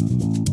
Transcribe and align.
you 0.00 0.43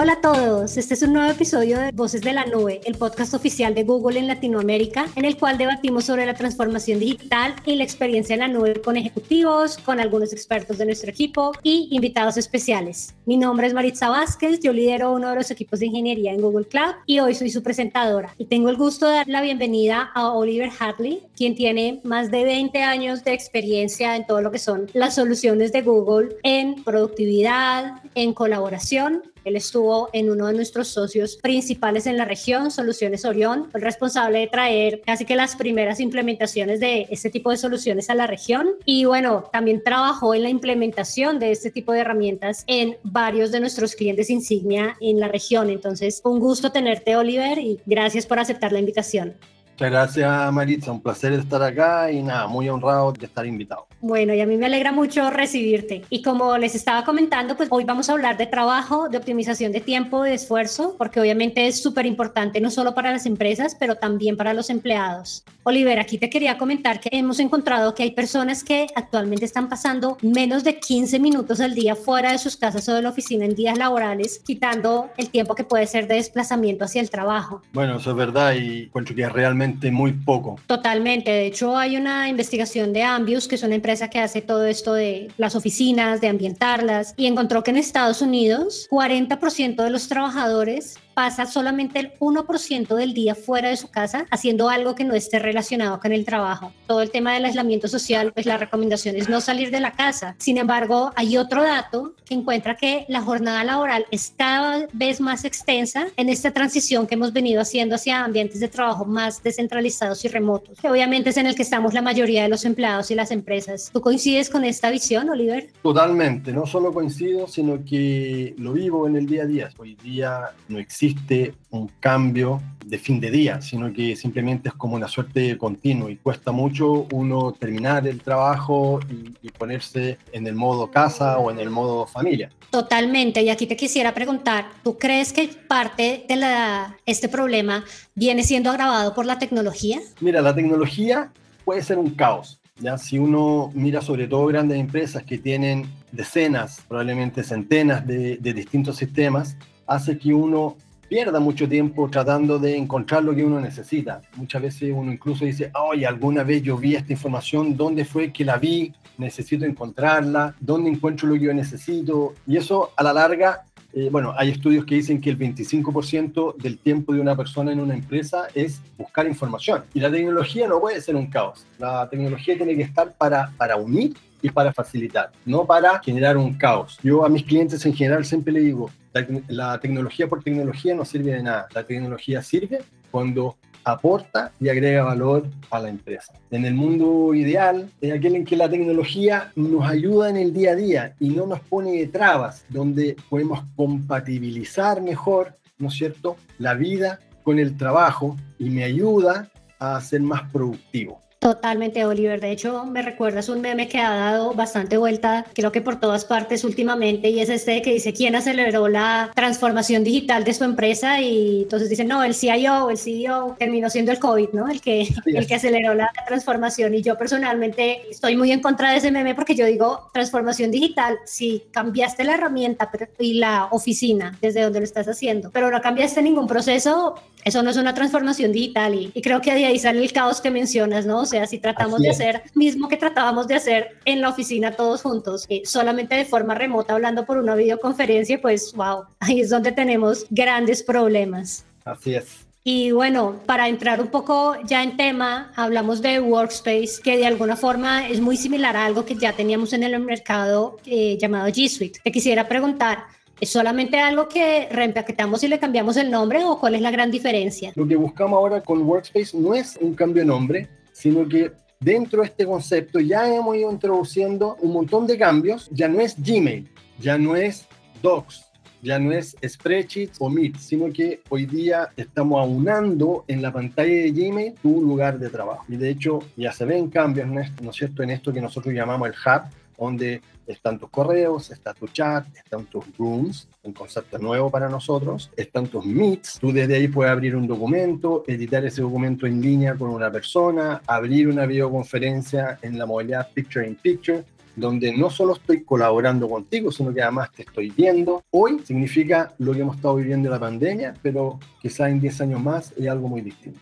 Hola 0.00 0.12
a 0.12 0.20
todos, 0.20 0.76
este 0.76 0.94
es 0.94 1.02
un 1.02 1.12
nuevo 1.12 1.28
episodio 1.28 1.76
de 1.76 1.90
Voces 1.90 2.20
de 2.20 2.32
la 2.32 2.46
Nube, 2.46 2.80
el 2.84 2.94
podcast 2.94 3.34
oficial 3.34 3.74
de 3.74 3.82
Google 3.82 4.20
en 4.20 4.28
Latinoamérica, 4.28 5.06
en 5.16 5.24
el 5.24 5.36
cual 5.36 5.58
debatimos 5.58 6.04
sobre 6.04 6.24
la 6.24 6.34
transformación 6.34 7.00
digital 7.00 7.56
y 7.66 7.74
la 7.74 7.82
experiencia 7.82 8.34
en 8.34 8.38
la 8.38 8.46
nube 8.46 8.80
con 8.80 8.96
ejecutivos, 8.96 9.76
con 9.76 9.98
algunos 9.98 10.32
expertos 10.32 10.78
de 10.78 10.84
nuestro 10.84 11.10
equipo 11.10 11.50
y 11.64 11.88
invitados 11.90 12.36
especiales. 12.36 13.16
Mi 13.26 13.36
nombre 13.36 13.66
es 13.66 13.74
Maritza 13.74 14.08
Vázquez, 14.08 14.60
yo 14.60 14.72
lidero 14.72 15.12
uno 15.12 15.30
de 15.30 15.34
los 15.34 15.50
equipos 15.50 15.80
de 15.80 15.86
ingeniería 15.86 16.32
en 16.32 16.42
Google 16.42 16.66
Cloud 16.66 16.94
y 17.04 17.18
hoy 17.18 17.34
soy 17.34 17.50
su 17.50 17.64
presentadora. 17.64 18.32
Y 18.38 18.44
tengo 18.44 18.68
el 18.68 18.76
gusto 18.76 19.08
de 19.08 19.16
dar 19.16 19.26
la 19.26 19.42
bienvenida 19.42 20.12
a 20.14 20.30
Oliver 20.30 20.70
Hadley, 20.78 21.24
quien 21.36 21.56
tiene 21.56 22.00
más 22.04 22.30
de 22.30 22.44
20 22.44 22.84
años 22.84 23.24
de 23.24 23.32
experiencia 23.32 24.14
en 24.14 24.28
todo 24.28 24.42
lo 24.42 24.52
que 24.52 24.60
son 24.60 24.86
las 24.94 25.16
soluciones 25.16 25.72
de 25.72 25.82
Google 25.82 26.36
en 26.44 26.84
productividad, 26.84 28.00
en 28.14 28.32
colaboración 28.32 29.24
él 29.44 29.56
estuvo 29.56 30.10
en 30.12 30.30
uno 30.30 30.46
de 30.46 30.54
nuestros 30.54 30.88
socios 30.88 31.36
principales 31.36 32.06
en 32.06 32.16
la 32.16 32.24
región, 32.24 32.70
Soluciones 32.70 33.24
Orión, 33.24 33.68
el 33.74 33.82
responsable 33.82 34.40
de 34.40 34.46
traer 34.46 35.02
casi 35.04 35.24
que 35.24 35.36
las 35.36 35.56
primeras 35.56 36.00
implementaciones 36.00 36.80
de 36.80 37.06
este 37.10 37.30
tipo 37.30 37.50
de 37.50 37.56
soluciones 37.56 38.10
a 38.10 38.14
la 38.14 38.26
región. 38.26 38.68
Y 38.84 39.04
bueno, 39.04 39.44
también 39.52 39.82
trabajó 39.82 40.34
en 40.34 40.42
la 40.42 40.48
implementación 40.48 41.38
de 41.38 41.52
este 41.52 41.70
tipo 41.70 41.92
de 41.92 42.00
herramientas 42.00 42.64
en 42.66 42.96
varios 43.02 43.52
de 43.52 43.60
nuestros 43.60 43.94
clientes 43.94 44.30
insignia 44.30 44.96
en 45.00 45.20
la 45.20 45.28
región. 45.28 45.70
Entonces, 45.70 46.20
un 46.24 46.38
gusto 46.38 46.72
tenerte, 46.72 47.16
Oliver, 47.16 47.58
y 47.58 47.80
gracias 47.86 48.26
por 48.26 48.38
aceptar 48.38 48.72
la 48.72 48.80
invitación. 48.80 49.34
Muchas 49.78 49.92
gracias, 49.92 50.52
Maritza. 50.52 50.90
Un 50.90 51.00
placer 51.00 51.32
estar 51.34 51.62
acá 51.62 52.10
y 52.10 52.20
nada, 52.20 52.48
muy 52.48 52.68
honrado 52.68 53.12
de 53.12 53.26
estar 53.26 53.46
invitado. 53.46 53.86
Bueno, 54.00 54.34
y 54.34 54.40
a 54.40 54.46
mí 54.46 54.56
me 54.56 54.66
alegra 54.66 54.90
mucho 54.90 55.30
recibirte. 55.30 56.02
Y 56.10 56.20
como 56.22 56.58
les 56.58 56.74
estaba 56.74 57.04
comentando, 57.04 57.56
pues 57.56 57.68
hoy 57.70 57.84
vamos 57.84 58.08
a 58.08 58.14
hablar 58.14 58.36
de 58.36 58.46
trabajo, 58.46 59.08
de 59.08 59.18
optimización 59.18 59.70
de 59.70 59.80
tiempo, 59.80 60.24
de 60.24 60.34
esfuerzo, 60.34 60.96
porque 60.98 61.20
obviamente 61.20 61.68
es 61.68 61.80
súper 61.80 62.06
importante 62.06 62.60
no 62.60 62.72
solo 62.72 62.92
para 62.92 63.12
las 63.12 63.24
empresas, 63.24 63.76
pero 63.78 63.94
también 63.94 64.36
para 64.36 64.52
los 64.52 64.68
empleados. 64.68 65.44
Oliver, 65.62 66.00
aquí 66.00 66.18
te 66.18 66.30
quería 66.30 66.58
comentar 66.58 66.98
que 66.98 67.10
hemos 67.12 67.38
encontrado 67.38 67.94
que 67.94 68.02
hay 68.02 68.12
personas 68.12 68.64
que 68.64 68.86
actualmente 68.96 69.44
están 69.44 69.68
pasando 69.68 70.16
menos 70.22 70.64
de 70.64 70.80
15 70.80 71.20
minutos 71.20 71.60
al 71.60 71.74
día 71.74 71.94
fuera 71.94 72.32
de 72.32 72.38
sus 72.38 72.56
casas 72.56 72.88
o 72.88 72.94
de 72.94 73.02
la 73.02 73.10
oficina 73.10 73.44
en 73.44 73.54
días 73.54 73.78
laborales, 73.78 74.40
quitando 74.44 75.10
el 75.16 75.30
tiempo 75.30 75.54
que 75.54 75.64
puede 75.64 75.86
ser 75.86 76.08
de 76.08 76.14
desplazamiento 76.14 76.84
hacia 76.84 77.00
el 77.00 77.10
trabajo. 77.10 77.62
Bueno, 77.72 77.98
eso 77.98 78.10
es 78.10 78.16
verdad 78.16 78.54
y 78.54 78.84
encuentro 78.84 79.14
que 79.14 79.22
es 79.22 79.32
realmente 79.68 79.90
muy 79.90 80.12
poco. 80.12 80.58
Totalmente. 80.66 81.30
De 81.30 81.46
hecho, 81.46 81.76
hay 81.76 81.96
una 81.96 82.28
investigación 82.28 82.92
de 82.92 83.02
Ambius, 83.02 83.48
que 83.48 83.56
es 83.56 83.62
una 83.62 83.74
empresa 83.74 84.08
que 84.08 84.18
hace 84.18 84.40
todo 84.40 84.64
esto 84.66 84.94
de 84.94 85.30
las 85.36 85.54
oficinas, 85.54 86.20
de 86.20 86.28
ambientarlas, 86.28 87.14
y 87.16 87.26
encontró 87.26 87.62
que 87.62 87.70
en 87.70 87.76
Estados 87.76 88.22
Unidos 88.22 88.88
40% 88.90 89.82
de 89.82 89.90
los 89.90 90.08
trabajadores 90.08 90.98
pasa 91.18 91.46
solamente 91.46 91.98
el 91.98 92.12
1% 92.20 92.94
del 92.94 93.12
día 93.12 93.34
fuera 93.34 93.70
de 93.70 93.76
su 93.76 93.90
casa 93.90 94.24
haciendo 94.30 94.68
algo 94.68 94.94
que 94.94 95.02
no 95.02 95.14
esté 95.14 95.40
relacionado 95.40 95.98
con 95.98 96.12
el 96.12 96.24
trabajo. 96.24 96.72
Todo 96.86 97.02
el 97.02 97.10
tema 97.10 97.34
del 97.34 97.44
aislamiento 97.44 97.88
social, 97.88 98.32
pues 98.32 98.46
la 98.46 98.56
recomendación 98.56 99.16
es 99.16 99.28
no 99.28 99.40
salir 99.40 99.72
de 99.72 99.80
la 99.80 99.90
casa. 99.90 100.36
Sin 100.38 100.58
embargo, 100.58 101.10
hay 101.16 101.36
otro 101.36 101.64
dato 101.64 102.14
que 102.24 102.34
encuentra 102.34 102.76
que 102.76 103.04
la 103.08 103.20
jornada 103.20 103.64
laboral 103.64 104.06
es 104.12 104.32
cada 104.36 104.86
vez 104.92 105.20
más 105.20 105.44
extensa 105.44 106.06
en 106.16 106.28
esta 106.28 106.52
transición 106.52 107.08
que 107.08 107.16
hemos 107.16 107.32
venido 107.32 107.62
haciendo 107.62 107.96
hacia 107.96 108.22
ambientes 108.22 108.60
de 108.60 108.68
trabajo 108.68 109.04
más 109.04 109.42
descentralizados 109.42 110.24
y 110.24 110.28
remotos, 110.28 110.78
que 110.80 110.88
obviamente 110.88 111.30
es 111.30 111.36
en 111.36 111.48
el 111.48 111.56
que 111.56 111.62
estamos 111.62 111.94
la 111.94 112.02
mayoría 112.02 112.44
de 112.44 112.48
los 112.48 112.64
empleados 112.64 113.10
y 113.10 113.16
las 113.16 113.32
empresas. 113.32 113.90
¿Tú 113.92 114.00
coincides 114.00 114.50
con 114.50 114.64
esta 114.64 114.88
visión, 114.88 115.28
Oliver? 115.30 115.68
Totalmente, 115.82 116.52
no 116.52 116.64
solo 116.64 116.92
coincido, 116.92 117.48
sino 117.48 117.84
que 117.84 118.54
lo 118.56 118.72
vivo 118.72 119.08
en 119.08 119.16
el 119.16 119.26
día 119.26 119.42
a 119.42 119.46
día. 119.46 119.70
Hoy 119.78 119.96
día 119.96 120.50
no 120.68 120.78
existe 120.78 121.07
existe 121.08 121.54
un 121.70 121.88
cambio 122.00 122.60
de 122.84 122.98
fin 122.98 123.20
de 123.20 123.30
día, 123.30 123.60
sino 123.60 123.92
que 123.92 124.16
simplemente 124.16 124.70
es 124.70 124.74
como 124.74 124.96
una 124.96 125.08
suerte 125.08 125.58
continua 125.58 126.10
y 126.10 126.16
cuesta 126.16 126.52
mucho 126.52 127.06
uno 127.12 127.52
terminar 127.52 128.06
el 128.06 128.20
trabajo 128.22 129.00
y, 129.10 129.34
y, 129.46 129.50
ponerse 129.50 130.18
en 130.32 130.46
el 130.46 130.54
modo 130.54 130.90
casa 130.90 131.38
o 131.38 131.50
en 131.50 131.58
el 131.58 131.68
modo 131.70 132.06
familia. 132.06 132.50
Totalmente, 132.70 133.42
y 133.42 133.50
aquí 133.50 133.66
te 133.66 133.76
quisiera 133.76 134.14
preguntar, 134.14 134.70
¿tú 134.82 134.96
crees 134.96 135.32
que 135.32 135.48
parte 135.48 136.24
de 136.28 136.36
la, 136.36 136.96
este 137.04 137.28
problema 137.28 137.84
viene 138.14 138.42
siendo 138.42 138.70
agravado 138.70 139.14
por 139.14 139.26
la 139.26 139.38
tecnología? 139.38 140.00
Mira, 140.20 140.40
la 140.40 140.54
tecnología 140.54 141.30
puede 141.64 141.82
ser 141.82 141.98
un 141.98 142.10
caos. 142.10 142.58
¿ya? 142.78 142.96
Si 142.96 143.18
uno 143.18 143.70
mira 143.74 144.00
sobre 144.00 144.26
todo 144.26 144.46
grandes 144.46 144.78
empresas 144.78 145.22
que 145.24 145.36
tienen 145.36 145.86
decenas, 146.12 146.82
probablemente 146.88 147.42
centenas 147.42 148.06
de, 148.06 148.38
de 148.38 148.52
distintos 148.54 148.96
sistemas, 148.96 149.56
hace 149.86 150.18
que 150.18 150.32
uno 150.32 150.76
pierda 151.08 151.40
mucho 151.40 151.68
tiempo 151.68 152.08
tratando 152.08 152.58
de 152.58 152.76
encontrar 152.76 153.24
lo 153.24 153.34
que 153.34 153.44
uno 153.44 153.60
necesita. 153.60 154.20
Muchas 154.36 154.62
veces 154.62 154.92
uno 154.94 155.12
incluso 155.12 155.44
dice, 155.44 155.70
oye, 155.74 156.06
alguna 156.06 156.42
vez 156.44 156.62
yo 156.62 156.76
vi 156.76 156.94
esta 156.94 157.12
información, 157.12 157.76
¿dónde 157.76 158.04
fue 158.04 158.32
que 158.32 158.44
la 158.44 158.58
vi? 158.58 158.92
Necesito 159.16 159.64
encontrarla, 159.64 160.54
¿dónde 160.60 160.90
encuentro 160.90 161.28
lo 161.28 161.34
que 161.34 161.40
yo 161.40 161.54
necesito? 161.54 162.34
Y 162.46 162.56
eso 162.56 162.92
a 162.96 163.02
la 163.02 163.12
larga, 163.12 163.64
eh, 163.94 164.08
bueno, 164.12 164.34
hay 164.36 164.50
estudios 164.50 164.84
que 164.84 164.96
dicen 164.96 165.20
que 165.20 165.30
el 165.30 165.38
25% 165.38 166.56
del 166.56 166.78
tiempo 166.78 167.14
de 167.14 167.20
una 167.20 167.34
persona 167.34 167.72
en 167.72 167.80
una 167.80 167.94
empresa 167.94 168.48
es 168.54 168.82
buscar 168.98 169.26
información. 169.26 169.84
Y 169.94 170.00
la 170.00 170.10
tecnología 170.10 170.68
no 170.68 170.80
puede 170.80 171.00
ser 171.00 171.16
un 171.16 171.26
caos. 171.28 171.66
La 171.78 172.08
tecnología 172.08 172.56
tiene 172.56 172.76
que 172.76 172.82
estar 172.82 173.14
para, 173.14 173.50
para 173.56 173.76
unir 173.76 174.14
y 174.42 174.50
para 174.50 174.72
facilitar, 174.72 175.32
no 175.44 175.64
para 175.64 176.00
generar 176.00 176.36
un 176.36 176.54
caos. 176.54 176.98
Yo 177.02 177.24
a 177.24 177.28
mis 177.28 177.42
clientes 177.42 177.84
en 177.86 177.94
general 177.94 178.24
siempre 178.24 178.52
le 178.52 178.60
digo, 178.60 178.90
la, 179.12 179.26
la, 179.48 179.80
tecnología 179.80 180.28
por 180.28 180.42
tecnología 180.42 180.94
no 180.94 181.04
sirve 181.04 181.32
de 181.32 181.42
nada. 181.42 181.66
La 181.74 181.82
tecnología 181.82 182.42
sirve 182.42 182.82
cuando 183.10 183.56
aporta 183.92 184.52
y 184.60 184.68
agrega 184.68 185.04
valor 185.04 185.46
a 185.70 185.80
la 185.80 185.88
empresa. 185.88 186.32
En 186.50 186.64
el 186.64 186.74
mundo 186.74 187.34
ideal 187.34 187.90
es 188.00 188.12
aquel 188.12 188.36
en 188.36 188.44
que 188.44 188.56
la 188.56 188.68
tecnología 188.68 189.52
nos 189.56 189.88
ayuda 189.88 190.30
en 190.30 190.36
el 190.36 190.52
día 190.52 190.72
a 190.72 190.76
día 190.76 191.14
y 191.20 191.30
no 191.30 191.46
nos 191.46 191.60
pone 191.60 192.06
trabas, 192.06 192.64
donde 192.68 193.16
podemos 193.28 193.60
compatibilizar 193.76 195.00
mejor, 195.02 195.54
¿no 195.78 195.88
es 195.88 195.94
cierto?, 195.94 196.36
la 196.58 196.74
vida 196.74 197.20
con 197.42 197.58
el 197.58 197.76
trabajo 197.76 198.36
y 198.58 198.70
me 198.70 198.84
ayuda 198.84 199.50
a 199.78 200.00
ser 200.00 200.20
más 200.20 200.50
productivo. 200.50 201.20
Totalmente, 201.38 202.04
Oliver. 202.04 202.40
De 202.40 202.50
hecho, 202.50 202.84
me 202.84 203.00
recuerdas 203.00 203.48
un 203.48 203.60
meme 203.60 203.86
que 203.86 203.98
ha 203.98 204.10
dado 204.10 204.54
bastante 204.54 204.96
vuelta, 204.96 205.46
creo 205.54 205.70
que 205.70 205.80
por 205.80 206.00
todas 206.00 206.24
partes 206.24 206.64
últimamente, 206.64 207.30
y 207.30 207.38
es 207.38 207.48
este 207.48 207.80
que 207.80 207.92
dice 207.92 208.12
quién 208.12 208.34
aceleró 208.34 208.88
la 208.88 209.30
transformación 209.36 210.02
digital 210.02 210.42
de 210.42 210.52
su 210.52 210.64
empresa 210.64 211.20
y 211.20 211.62
entonces 211.62 211.88
dicen, 211.88 212.08
no, 212.08 212.24
el 212.24 212.34
CIO, 212.34 212.90
el 212.90 212.98
CEO 212.98 213.54
terminó 213.56 213.88
siendo 213.88 214.10
el 214.10 214.18
COVID, 214.18 214.48
¿no? 214.52 214.68
El 214.68 214.80
que, 214.80 215.08
el 215.26 215.46
que 215.46 215.54
aceleró 215.54 215.94
la 215.94 216.10
transformación. 216.26 216.94
Y 216.94 217.02
yo 217.02 217.16
personalmente 217.16 218.10
estoy 218.10 218.36
muy 218.36 218.50
en 218.50 218.60
contra 218.60 218.90
de 218.90 218.96
ese 218.96 219.12
meme 219.12 219.36
porque 219.36 219.54
yo 219.54 219.64
digo, 219.64 220.10
transformación 220.12 220.72
digital, 220.72 221.18
si 221.24 221.62
cambiaste 221.70 222.24
la 222.24 222.34
herramienta 222.34 222.90
y 223.20 223.34
la 223.34 223.68
oficina 223.70 224.36
desde 224.42 224.62
donde 224.62 224.80
lo 224.80 224.84
estás 224.84 225.06
haciendo, 225.06 225.52
pero 225.52 225.70
no 225.70 225.80
cambiaste 225.80 226.20
ningún 226.20 226.48
proceso, 226.48 227.14
eso 227.44 227.62
no 227.62 227.70
es 227.70 227.76
una 227.76 227.94
transformación 227.94 228.50
digital 228.50 228.96
y, 228.96 229.12
y 229.14 229.22
creo 229.22 229.40
que 229.40 229.54
de 229.54 229.66
ahí 229.66 229.78
sale 229.78 230.02
el 230.02 230.12
caos 230.12 230.40
que 230.40 230.50
mencionas, 230.50 231.06
¿no? 231.06 231.27
O 231.28 231.30
sea, 231.30 231.46
si 231.46 231.58
tratamos 231.58 232.00
de 232.00 232.08
hacer 232.08 232.42
mismo 232.54 232.88
que 232.88 232.96
tratábamos 232.96 233.46
de 233.46 233.54
hacer 233.54 233.98
en 234.06 234.22
la 234.22 234.30
oficina 234.30 234.72
todos 234.72 235.02
juntos, 235.02 235.44
eh, 235.50 235.60
solamente 235.66 236.14
de 236.14 236.24
forma 236.24 236.54
remota 236.54 236.94
hablando 236.94 237.26
por 237.26 237.36
una 237.36 237.54
videoconferencia, 237.54 238.40
pues 238.40 238.72
wow, 238.72 239.04
ahí 239.20 239.42
es 239.42 239.50
donde 239.50 239.72
tenemos 239.72 240.24
grandes 240.30 240.82
problemas. 240.82 241.66
Así 241.84 242.14
es. 242.14 242.46
Y 242.64 242.92
bueno, 242.92 243.40
para 243.44 243.68
entrar 243.68 244.00
un 244.00 244.08
poco 244.08 244.56
ya 244.64 244.82
en 244.82 244.96
tema, 244.96 245.52
hablamos 245.54 246.00
de 246.00 246.18
Workspace, 246.18 247.02
que 247.04 247.18
de 247.18 247.26
alguna 247.26 247.56
forma 247.56 248.08
es 248.08 248.22
muy 248.22 248.38
similar 248.38 248.74
a 248.74 248.86
algo 248.86 249.04
que 249.04 249.14
ya 249.14 249.34
teníamos 249.34 249.74
en 249.74 249.82
el 249.82 250.00
mercado 250.00 250.78
eh, 250.86 251.18
llamado 251.20 251.48
G 251.48 251.68
Suite. 251.68 252.00
Te 252.02 252.10
quisiera 252.10 252.48
preguntar, 252.48 253.04
¿Es 253.40 253.50
solamente 253.50 254.00
algo 254.00 254.28
que 254.28 254.68
reempaquetamos 254.68 255.44
y 255.44 255.48
le 255.48 255.60
cambiamos 255.60 255.96
el 255.96 256.10
nombre 256.10 256.44
o 256.44 256.58
cuál 256.58 256.74
es 256.74 256.80
la 256.80 256.90
gran 256.90 257.08
diferencia? 257.12 257.72
Lo 257.76 257.86
que 257.86 257.94
buscamos 257.94 258.36
ahora 258.36 258.60
con 258.60 258.82
Workspace 258.82 259.38
no 259.38 259.54
es 259.54 259.78
un 259.80 259.94
cambio 259.94 260.22
de 260.22 260.26
nombre, 260.26 260.68
sino 260.98 261.28
que 261.28 261.52
dentro 261.78 262.22
de 262.22 262.26
este 262.26 262.44
concepto 262.44 262.98
ya 262.98 263.32
hemos 263.32 263.56
ido 263.56 263.70
introduciendo 263.70 264.56
un 264.60 264.72
montón 264.72 265.06
de 265.06 265.16
cambios. 265.16 265.68
Ya 265.70 265.86
no 265.86 266.00
es 266.00 266.16
Gmail, 266.20 266.68
ya 266.98 267.16
no 267.16 267.36
es 267.36 267.68
Docs, 268.02 268.44
ya 268.82 268.98
no 268.98 269.12
es 269.12 269.36
Spreadsheet 269.46 270.10
o 270.18 270.28
Meet, 270.28 270.56
sino 270.56 270.92
que 270.92 271.20
hoy 271.28 271.46
día 271.46 271.90
estamos 271.96 272.40
aunando 272.40 273.24
en 273.28 273.42
la 273.42 273.52
pantalla 273.52 273.92
de 273.92 274.10
Gmail 274.10 274.54
tu 274.60 274.80
lugar 274.82 275.20
de 275.20 275.30
trabajo. 275.30 275.64
Y 275.68 275.76
de 275.76 275.90
hecho 275.90 276.18
ya 276.36 276.52
se 276.52 276.64
ven 276.64 276.88
cambios, 276.90 277.28
¿no 277.28 277.40
es 277.40 277.76
cierto?, 277.76 278.02
en 278.02 278.10
esto 278.10 278.32
que 278.32 278.40
nosotros 278.40 278.74
llamamos 278.74 279.08
el 279.08 279.14
hub, 279.14 279.42
donde 279.78 280.20
están 280.46 280.78
tus 280.78 280.90
correos, 280.90 281.50
está 281.50 281.74
tu 281.74 281.86
chat, 281.88 282.26
están 282.36 282.66
tus 282.66 282.84
rooms, 282.96 283.48
un 283.62 283.72
concepto 283.72 284.18
nuevo 284.18 284.50
para 284.50 284.68
nosotros, 284.68 285.30
están 285.36 285.68
tus 285.68 285.84
meets, 285.84 286.38
tú 286.40 286.52
desde 286.52 286.76
ahí 286.76 286.88
puedes 286.88 287.12
abrir 287.12 287.36
un 287.36 287.46
documento, 287.46 288.24
editar 288.26 288.64
ese 288.64 288.82
documento 288.82 289.26
en 289.26 289.40
línea 289.40 289.74
con 289.74 289.90
una 289.90 290.10
persona, 290.10 290.82
abrir 290.86 291.28
una 291.28 291.46
videoconferencia 291.46 292.58
en 292.62 292.78
la 292.78 292.86
modalidad 292.86 293.30
Picture 293.32 293.66
in 293.66 293.76
Picture, 293.76 294.24
donde 294.56 294.96
no 294.96 295.08
solo 295.08 295.34
estoy 295.34 295.62
colaborando 295.62 296.28
contigo, 296.28 296.72
sino 296.72 296.92
que 296.92 297.02
además 297.02 297.30
te 297.32 297.42
estoy 297.42 297.70
viendo. 297.70 298.24
Hoy 298.30 298.60
significa 298.64 299.32
lo 299.38 299.52
que 299.52 299.60
hemos 299.60 299.76
estado 299.76 299.96
viviendo 299.96 300.28
en 300.28 300.32
la 300.32 300.40
pandemia, 300.40 300.94
pero 301.00 301.38
quizás 301.60 301.90
en 301.90 302.00
10 302.00 302.20
años 302.22 302.42
más 302.42 302.72
es 302.76 302.88
algo 302.88 303.08
muy 303.08 303.20
distinto. 303.20 303.60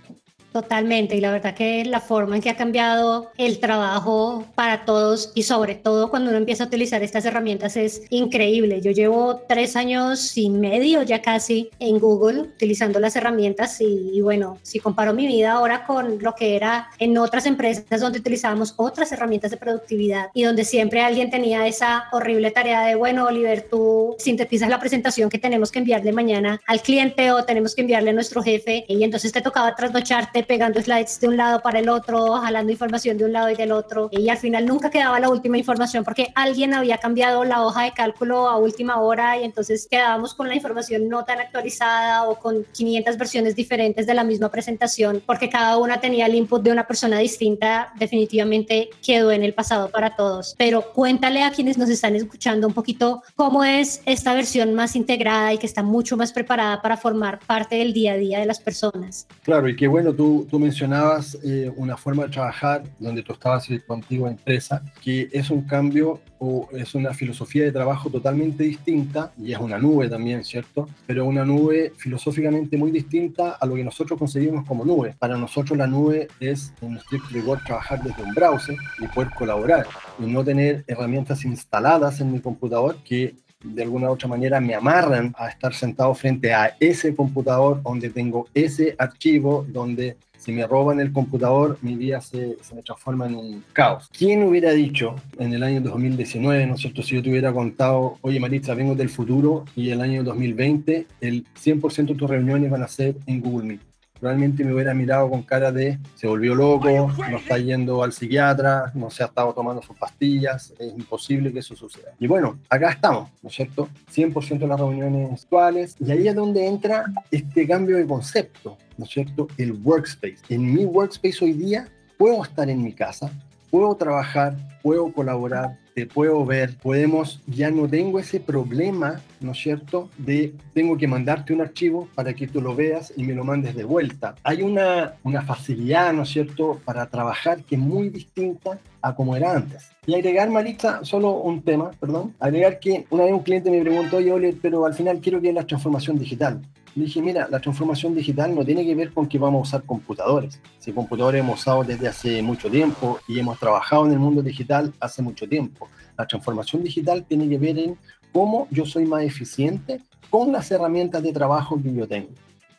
Totalmente, 0.57 1.15
y 1.15 1.21
la 1.21 1.33
verdad 1.33 1.55
que 1.55 1.85
la 1.85 2.01
forma 2.01 2.37
en 2.37 2.41
que 2.41 2.49
ha 2.49 2.57
cambiado 2.57 3.31
el 3.37 3.59
trabajo 3.59 4.47
para 4.55 4.87
todos 4.87 5.31
y 5.35 5.43
sobre 5.43 5.75
todo 5.75 6.09
cuando 6.09 6.31
uno 6.31 6.39
empieza 6.39 6.65
a 6.65 6.69
utilizar 6.69 7.03
estas 7.03 7.27
herramientas 7.27 7.77
es 7.77 8.01
increíble. 8.09 8.81
Yo 8.81 8.91
llevo 8.91 9.43
tres 9.47 9.77
años 9.77 10.35
y 10.39 10.49
medio 10.49 11.03
ya 11.03 11.21
casi 11.21 11.69
en 11.79 11.99
Google 11.99 12.41
utilizando 12.41 12.99
las 13.01 13.17
herramientas 13.17 13.83
y, 13.83 14.19
bueno, 14.23 14.57
si 14.63 14.81
comparo 14.81 15.13
mi 15.13 15.27
vida 15.27 15.53
ahora 15.53 15.85
con 15.85 16.23
lo 16.23 16.35
que 16.35 16.57
era 16.57 16.89
en 16.99 17.19
otras 17.19 17.45
empresas 17.45 18.01
donde 18.01 18.21
utilizábamos 18.21 18.73
otras 18.79 19.13
herramientas 19.13 19.51
de 19.51 19.59
productividad 19.59 20.31
y 20.33 20.45
donde 20.45 20.65
siempre 20.65 21.03
alguien 21.03 21.31
tenía 21.31 21.67
esa 21.67 22.05
horrible 22.13 22.51
tarea 22.51 22.87
de, 22.87 22.95
bueno, 22.95 23.27
Oliver, 23.27 23.67
tú 23.71 24.17
sintetizas 24.19 24.71
la 24.71 24.81
presentación 24.81 25.29
que 25.29 25.39
tenemos 25.39 25.71
que 25.71 25.81
enviarle 25.81 26.13
mañana 26.13 26.63
al 26.67 26.81
cliente 26.81 27.31
o 27.31 27.45
tenemos 27.45 27.75
que 27.75 27.83
enviarle 27.83 28.09
a 28.09 28.15
nuestro 28.15 28.43
jefe 28.43 28.87
y 28.89 29.05
entonces 29.05 29.33
te 29.33 29.43
tocaba 29.43 29.75
trasnocharte 29.75 30.46
pegando 30.47 30.81
slides 30.81 31.21
de 31.21 31.29
un 31.29 31.37
lado 31.37 31.61
para 31.61 31.79
el 31.79 31.89
otro, 31.89 32.33
jalando 32.35 32.73
información 32.73 33.19
de 33.19 33.25
un 33.25 33.33
lado 33.33 33.51
y 33.51 33.55
del 33.55 33.73
otro, 33.73 34.09
y 34.11 34.29
al 34.29 34.39
final 34.39 34.67
nunca 34.67 34.91
quedaba 34.91 35.21
la 35.21 35.29
última 35.29 35.59
información 35.59 36.05
porque 36.05 36.29
alguien 36.35 36.75
había 36.75 36.99
cambiado 36.99 37.45
la 37.45 37.65
hoja 37.65 37.83
de 37.85 37.93
cálculo 37.93 38.49
a 38.49 38.57
última 38.57 39.01
hora 39.01 39.39
y 39.39 39.45
entonces 39.45 39.87
quedábamos 39.91 40.35
con 40.35 40.49
la 40.49 40.55
información 40.55 41.09
no 41.09 41.25
tan 41.25 41.41
actualizada 41.41 42.25
o 42.25 42.39
con 42.39 42.65
500 42.73 43.17
versiones 43.17 43.57
diferentes 43.57 44.07
de 44.07 44.15
la 44.15 44.25
misma 44.25 44.51
presentación 44.51 45.23
porque 45.25 45.49
cada 45.49 45.77
una 45.79 46.01
tenía 46.01 46.27
el 46.27 46.35
input 46.35 46.63
de 46.63 46.73
una 46.73 46.87
persona 46.87 47.19
distinta, 47.19 47.93
definitivamente 47.99 48.91
quedó 49.05 49.33
en 49.33 49.43
el 49.43 49.55
pasado 49.55 49.91
para 49.91 50.17
todos. 50.17 50.55
Pero 50.59 50.93
cuéntale 50.93 51.43
a 51.43 51.51
quienes 51.51 51.79
nos 51.79 51.91
están 51.91 52.17
escuchando 52.17 52.67
un 52.67 52.75
poquito 52.75 53.23
cómo 53.35 53.65
es 53.65 54.03
esta 54.07 54.35
versión 54.35 54.75
más 54.75 54.97
integrada 54.97 55.53
y 55.53 55.59
que 55.59 55.67
está 55.67 55.83
mucho 55.83 56.17
más 56.17 56.33
preparada 56.33 56.83
para 56.83 56.97
formar 56.97 57.39
parte 57.47 57.77
del 57.77 57.93
día 57.93 58.13
a 58.13 58.17
día 58.17 58.39
de 58.41 58.47
las 58.47 58.61
personas. 58.61 59.27
Claro, 59.43 59.69
y 59.69 59.77
qué 59.77 59.87
bueno, 59.87 60.13
tú 60.13 60.36
tú, 60.45 60.59
mencionabas 60.59 61.39
eh, 61.43 61.73
una 61.77 61.97
forma 61.97 62.25
de 62.25 62.31
trabajar 62.31 62.83
donde 62.99 63.23
tú 63.23 63.33
estabas 63.33 63.69
en 63.71 63.81
tu 63.81 63.93
antigua 63.93 64.31
empresa, 64.31 64.83
que 65.03 65.29
es 65.33 65.51
un 65.51 65.63
cambio 65.63 66.21
o 66.39 66.69
es 66.73 66.95
una 66.95 67.15
filosofía 67.15 67.65
de 67.65 67.73
trabajo 67.73 68.11
totalmente 68.11 68.65
distinta, 68.65 69.33
y 69.39 69.53
es 69.53 69.59
una 69.59 69.79
nube 69.79 70.09
también, 70.09 70.45
¿cierto? 70.45 70.89
Pero 71.07 71.25
una 71.25 71.45
nube 71.45 71.93
filosóficamente 71.97 72.77
muy 72.77 72.91
distinta 72.91 73.53
a 73.53 73.67
lo 73.67 73.75
que 73.75 73.85
nosotros 73.85 74.19
concebimos 74.19 74.67
como 74.67 74.85
nube. 74.85 75.15
Para 75.19 75.37
nosotros 75.37 75.79
la 75.79 75.87
nube 75.87 76.29
es, 76.41 76.73
en 76.83 76.97
estricto 76.97 77.29
rigor, 77.33 77.61
trabajar 77.65 78.03
desde 78.03 78.23
un 78.23 78.35
browser 78.35 78.77
y 78.99 79.07
poder 79.09 79.31
colaborar, 79.31 79.87
y 80.19 80.27
no 80.27 80.45
tener 80.45 80.85
herramientas 80.87 81.45
instaladas 81.45 82.21
en 82.21 82.33
mi 82.33 82.41
computador 82.41 82.97
que 83.05 83.35
de 83.63 83.83
alguna 83.83 84.09
u 84.09 84.13
otra 84.13 84.29
manera 84.29 84.61
me 84.61 84.75
amarran 84.75 85.35
a 85.37 85.49
estar 85.49 85.75
sentado 85.75 86.15
frente 86.15 86.53
a 86.53 86.77
ese 86.79 87.15
computador 87.15 87.83
donde 87.83 88.11
tengo 88.11 88.49
ese 88.55 88.95
archivo, 88.99 89.67
donde 89.69 90.17
si 90.37 90.53
me 90.53 90.67
roban 90.67 91.01
el 91.01 91.13
computador, 91.13 91.79
mi 91.81 91.97
vida 91.97 92.21
se, 92.21 92.57
se, 92.61 92.75
me 92.75 92.83
transforma 92.83 93.27
en 93.27 93.35
un 93.35 93.65
caos. 93.73 94.09
¿Quién 94.17 94.43
hubiera 94.45 94.71
dicho 94.73 95.17
en 95.39 95.53
el 95.53 95.63
año 95.63 95.81
2019, 95.81 96.67
¿no 96.67 96.75
es 96.75 96.81
cierto? 96.81 97.03
Si 97.03 97.15
yo 97.17 97.23
te 97.23 97.31
hubiera 97.31 97.53
contado, 97.53 98.19
oye 98.21 98.39
Maritza, 98.39 98.75
vengo 98.75 98.95
del 98.95 99.09
futuro 99.09 99.65
y 99.75 99.91
el 99.91 100.01
año 100.01 100.23
2020 100.23 101.07
el 101.21 101.45
100% 101.55 102.07
de 102.07 102.15
tus 102.15 102.31
reuniones 102.31 102.71
van 102.71 102.83
a 102.83 102.89
ser 102.89 103.17
en 103.27 103.41
Google 103.41 103.67
Meet 103.67 103.96
realmente 104.21 104.65
me 104.65 104.73
hubiera 104.73 104.95
mirado 104.95 105.29
con 105.31 105.43
cara 105.43 105.73
de 105.73 105.99
se 106.15 106.27
volvió 106.27 106.55
loco, 106.55 106.89
no 107.31 107.37
está 107.37 107.59
yendo 107.59 108.03
al 108.03 108.13
psiquiatra, 108.13 108.91
no 108.95 109.11
se 109.11 109.23
ha 109.23 109.27
estado 109.27 109.53
tomando 109.53 109.83
sus 109.83 109.97
pastillas, 109.97 110.73
es 110.79 110.93
imposible 110.93 111.53
que 111.53 111.61
eso 111.61 111.75
suceda. 111.75 112.13
Y 112.19 112.27
bueno, 112.27 112.59
acá 112.69 112.91
estamos, 112.91 113.31
¿no 113.43 113.49
es 113.49 113.55
cierto? 113.55 113.89
100% 114.13 114.59
de 114.59 114.67
las 114.67 114.79
reuniones 114.79 115.33
actuales 115.33 115.97
y 116.01 116.11
ahí 116.11 116.29
es 116.29 116.35
donde 116.35 116.67
entra 116.67 117.07
este 117.31 117.67
cambio 117.67 117.97
de 117.97 118.07
concepto, 118.07 118.77
¿no 118.97 119.05
es 119.05 119.11
cierto? 119.11 119.49
El 119.57 119.73
workspace. 119.73 120.39
En 120.49 120.75
mi 120.75 120.85
workspace 120.85 121.45
hoy 121.45 121.53
día 121.53 121.89
puedo 122.19 122.43
estar 122.43 122.69
en 122.71 122.83
mi 122.83 122.93
casa, 122.93 123.31
puedo 123.71 123.95
trabajar, 123.97 124.57
puedo 124.83 125.13
colaborar, 125.13 125.79
te 125.95 126.07
puedo 126.07 126.45
ver, 126.45 126.77
podemos, 126.77 127.41
ya 127.47 127.71
no 127.71 127.89
tengo 127.89 128.19
ese 128.19 128.39
problema, 128.39 129.23
¿no 129.41 129.53
es 129.53 129.59
cierto?, 129.59 130.11
de 130.19 130.53
tengo 130.75 130.99
que 130.99 131.09
mandarte 131.09 131.55
un 131.55 131.63
archivo 131.63 132.07
para 132.15 132.35
que 132.35 132.47
tú 132.47 132.61
lo 132.61 132.75
veas 132.75 133.15
y 133.17 133.25
me 133.25 133.33
lo 133.35 133.45
mandes 133.45 133.75
de 133.75 133.85
vuelta. 133.85 134.35
Hay 134.43 134.61
una, 134.61 135.15
una 135.25 135.41
facilidad, 135.41 136.13
¿no 136.13 136.25
es 136.25 136.29
cierto?, 136.29 136.81
para 136.85 137.07
trabajar 137.07 137.63
que 137.65 137.77
es 137.77 137.81
muy 137.81 138.11
distinta 138.11 138.79
a 139.01 139.15
como 139.15 139.37
era 139.37 139.57
antes. 139.57 139.91
Y 140.07 140.15
agregar, 140.15 140.51
Marita, 140.51 141.01
solo 141.03 141.31
un 141.33 141.63
tema, 141.63 141.91
perdón, 141.99 142.35
agregar 142.41 142.79
que 142.79 143.07
una 143.09 143.25
vez 143.25 143.33
un 143.33 143.43
cliente 143.43 143.71
me 143.71 143.81
preguntó, 143.81 144.19
oye, 144.19 144.55
pero 144.61 144.85
al 144.85 144.93
final 144.93 145.21
quiero 145.21 145.41
que 145.41 145.53
la 145.53 145.67
transformación 145.67 146.19
digital. 146.19 146.61
Le 146.97 147.05
dije, 147.05 147.21
mira, 147.21 147.47
la 147.51 147.61
transformación 147.61 148.15
digital 148.15 148.55
no 148.55 148.65
tiene 148.65 148.83
que 148.83 148.95
ver 148.95 149.13
con 149.13 149.29
que 149.29 149.39
vamos 149.39 149.59
a 149.59 149.63
usar 149.69 149.83
computadores. 149.87 150.59
Si 150.79 150.93
computadores 150.93 151.41
hemos 151.41 151.61
usado 151.61 151.85
desde 151.85 152.09
hace 152.09 152.41
mucho 152.41 152.71
tiempo 152.71 153.21
y 153.29 153.39
hemos 153.39 153.59
trabajado 153.59 154.07
en 154.07 154.13
el 154.13 154.19
mundo 154.19 154.41
digital 154.41 154.95
hace 154.99 155.21
mucho 155.21 155.47
tiempo. 155.47 155.91
La 156.17 156.27
transformación 156.27 156.83
digital 156.83 157.23
tiene 157.29 157.51
que 157.51 157.59
ver 157.59 157.79
en 157.79 157.99
cómo 158.33 158.67
yo 158.71 158.87
soy 158.87 159.05
más 159.05 159.25
eficiente 159.25 160.01
con 160.31 160.51
las 160.53 160.71
herramientas 160.71 161.23
de 161.23 161.35
trabajo 161.35 161.79
que 161.83 161.93
yo 161.93 162.09
tengo. 162.09 162.31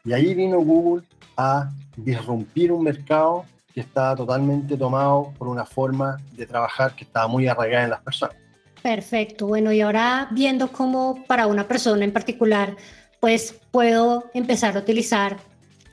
Y 0.03 0.13
ahí 0.13 0.33
vino 0.33 0.57
Google 0.61 1.03
a 1.37 1.69
disrumpir 1.95 2.71
un 2.71 2.85
mercado 2.85 3.45
que 3.71 3.81
estaba 3.81 4.15
totalmente 4.15 4.75
tomado 4.77 5.31
por 5.37 5.47
una 5.47 5.63
forma 5.63 6.17
de 6.31 6.47
trabajar 6.47 6.95
que 6.95 7.03
estaba 7.03 7.27
muy 7.27 7.47
arraigada 7.47 7.83
en 7.83 7.91
las 7.91 8.01
personas. 8.01 8.35
Perfecto. 8.81 9.47
Bueno, 9.47 9.71
y 9.71 9.81
ahora 9.81 10.27
viendo 10.31 10.71
cómo 10.71 11.23
para 11.27 11.45
una 11.45 11.67
persona 11.67 12.03
en 12.03 12.11
particular 12.11 12.75
pues 13.19 13.55
puedo 13.71 14.25
empezar 14.33 14.75
a 14.75 14.79
utilizar, 14.79 15.37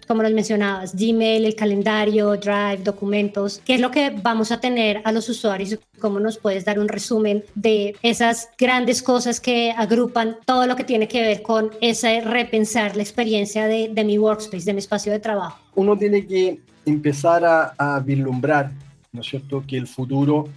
como 0.07 0.23
nos 0.23 0.33
mencionabas, 0.33 0.95
Gmail, 0.95 1.45
el 1.45 1.55
calendario, 1.55 2.37
Drive, 2.37 2.83
documentos, 2.85 3.61
qué 3.65 3.75
es 3.75 3.81
lo 3.81 3.91
que 3.91 4.11
vamos 4.11 4.53
a 4.53 4.61
tener 4.61 5.01
a 5.05 5.13
los 5.13 5.29
usuarios 5.29 5.79
cómo 5.99 6.21
nos 6.21 6.37
puedes 6.37 6.65
dar 6.67 6.79
un 6.79 6.89
resumen 6.89 7.43
de 7.55 7.97
esas 8.03 8.51
grandes 8.59 9.03
cosas 9.03 9.41
que 9.41 9.73
agrupan 9.73 10.37
todo 10.45 10.67
lo 10.67 10.77
que 10.77 10.85
tiene 10.85 11.09
que 11.09 11.23
ver 11.23 11.43
con 11.43 11.71
ese 11.81 12.21
repensar 12.21 12.97
la 12.97 13.03
experiencia 13.03 13.67
de, 13.67 13.89
de 13.89 14.05
mi 14.05 14.19
workspace, 14.19 14.65
de 14.67 14.75
mi 14.75 14.81
espacio 14.81 15.11
de 15.13 15.21
trabajo. 15.21 15.59
Uno 15.75 15.97
tiene 15.97 16.27
que 16.27 16.61
empezar 16.85 17.45
a, 17.45 17.75
a 17.79 18.01
vislumbrar, 18.01 18.71
¿no 19.13 19.23
es 19.23 19.29
cierto?, 19.29 19.65
que 19.67 19.79
el 19.79 19.87
futuro 19.87 20.49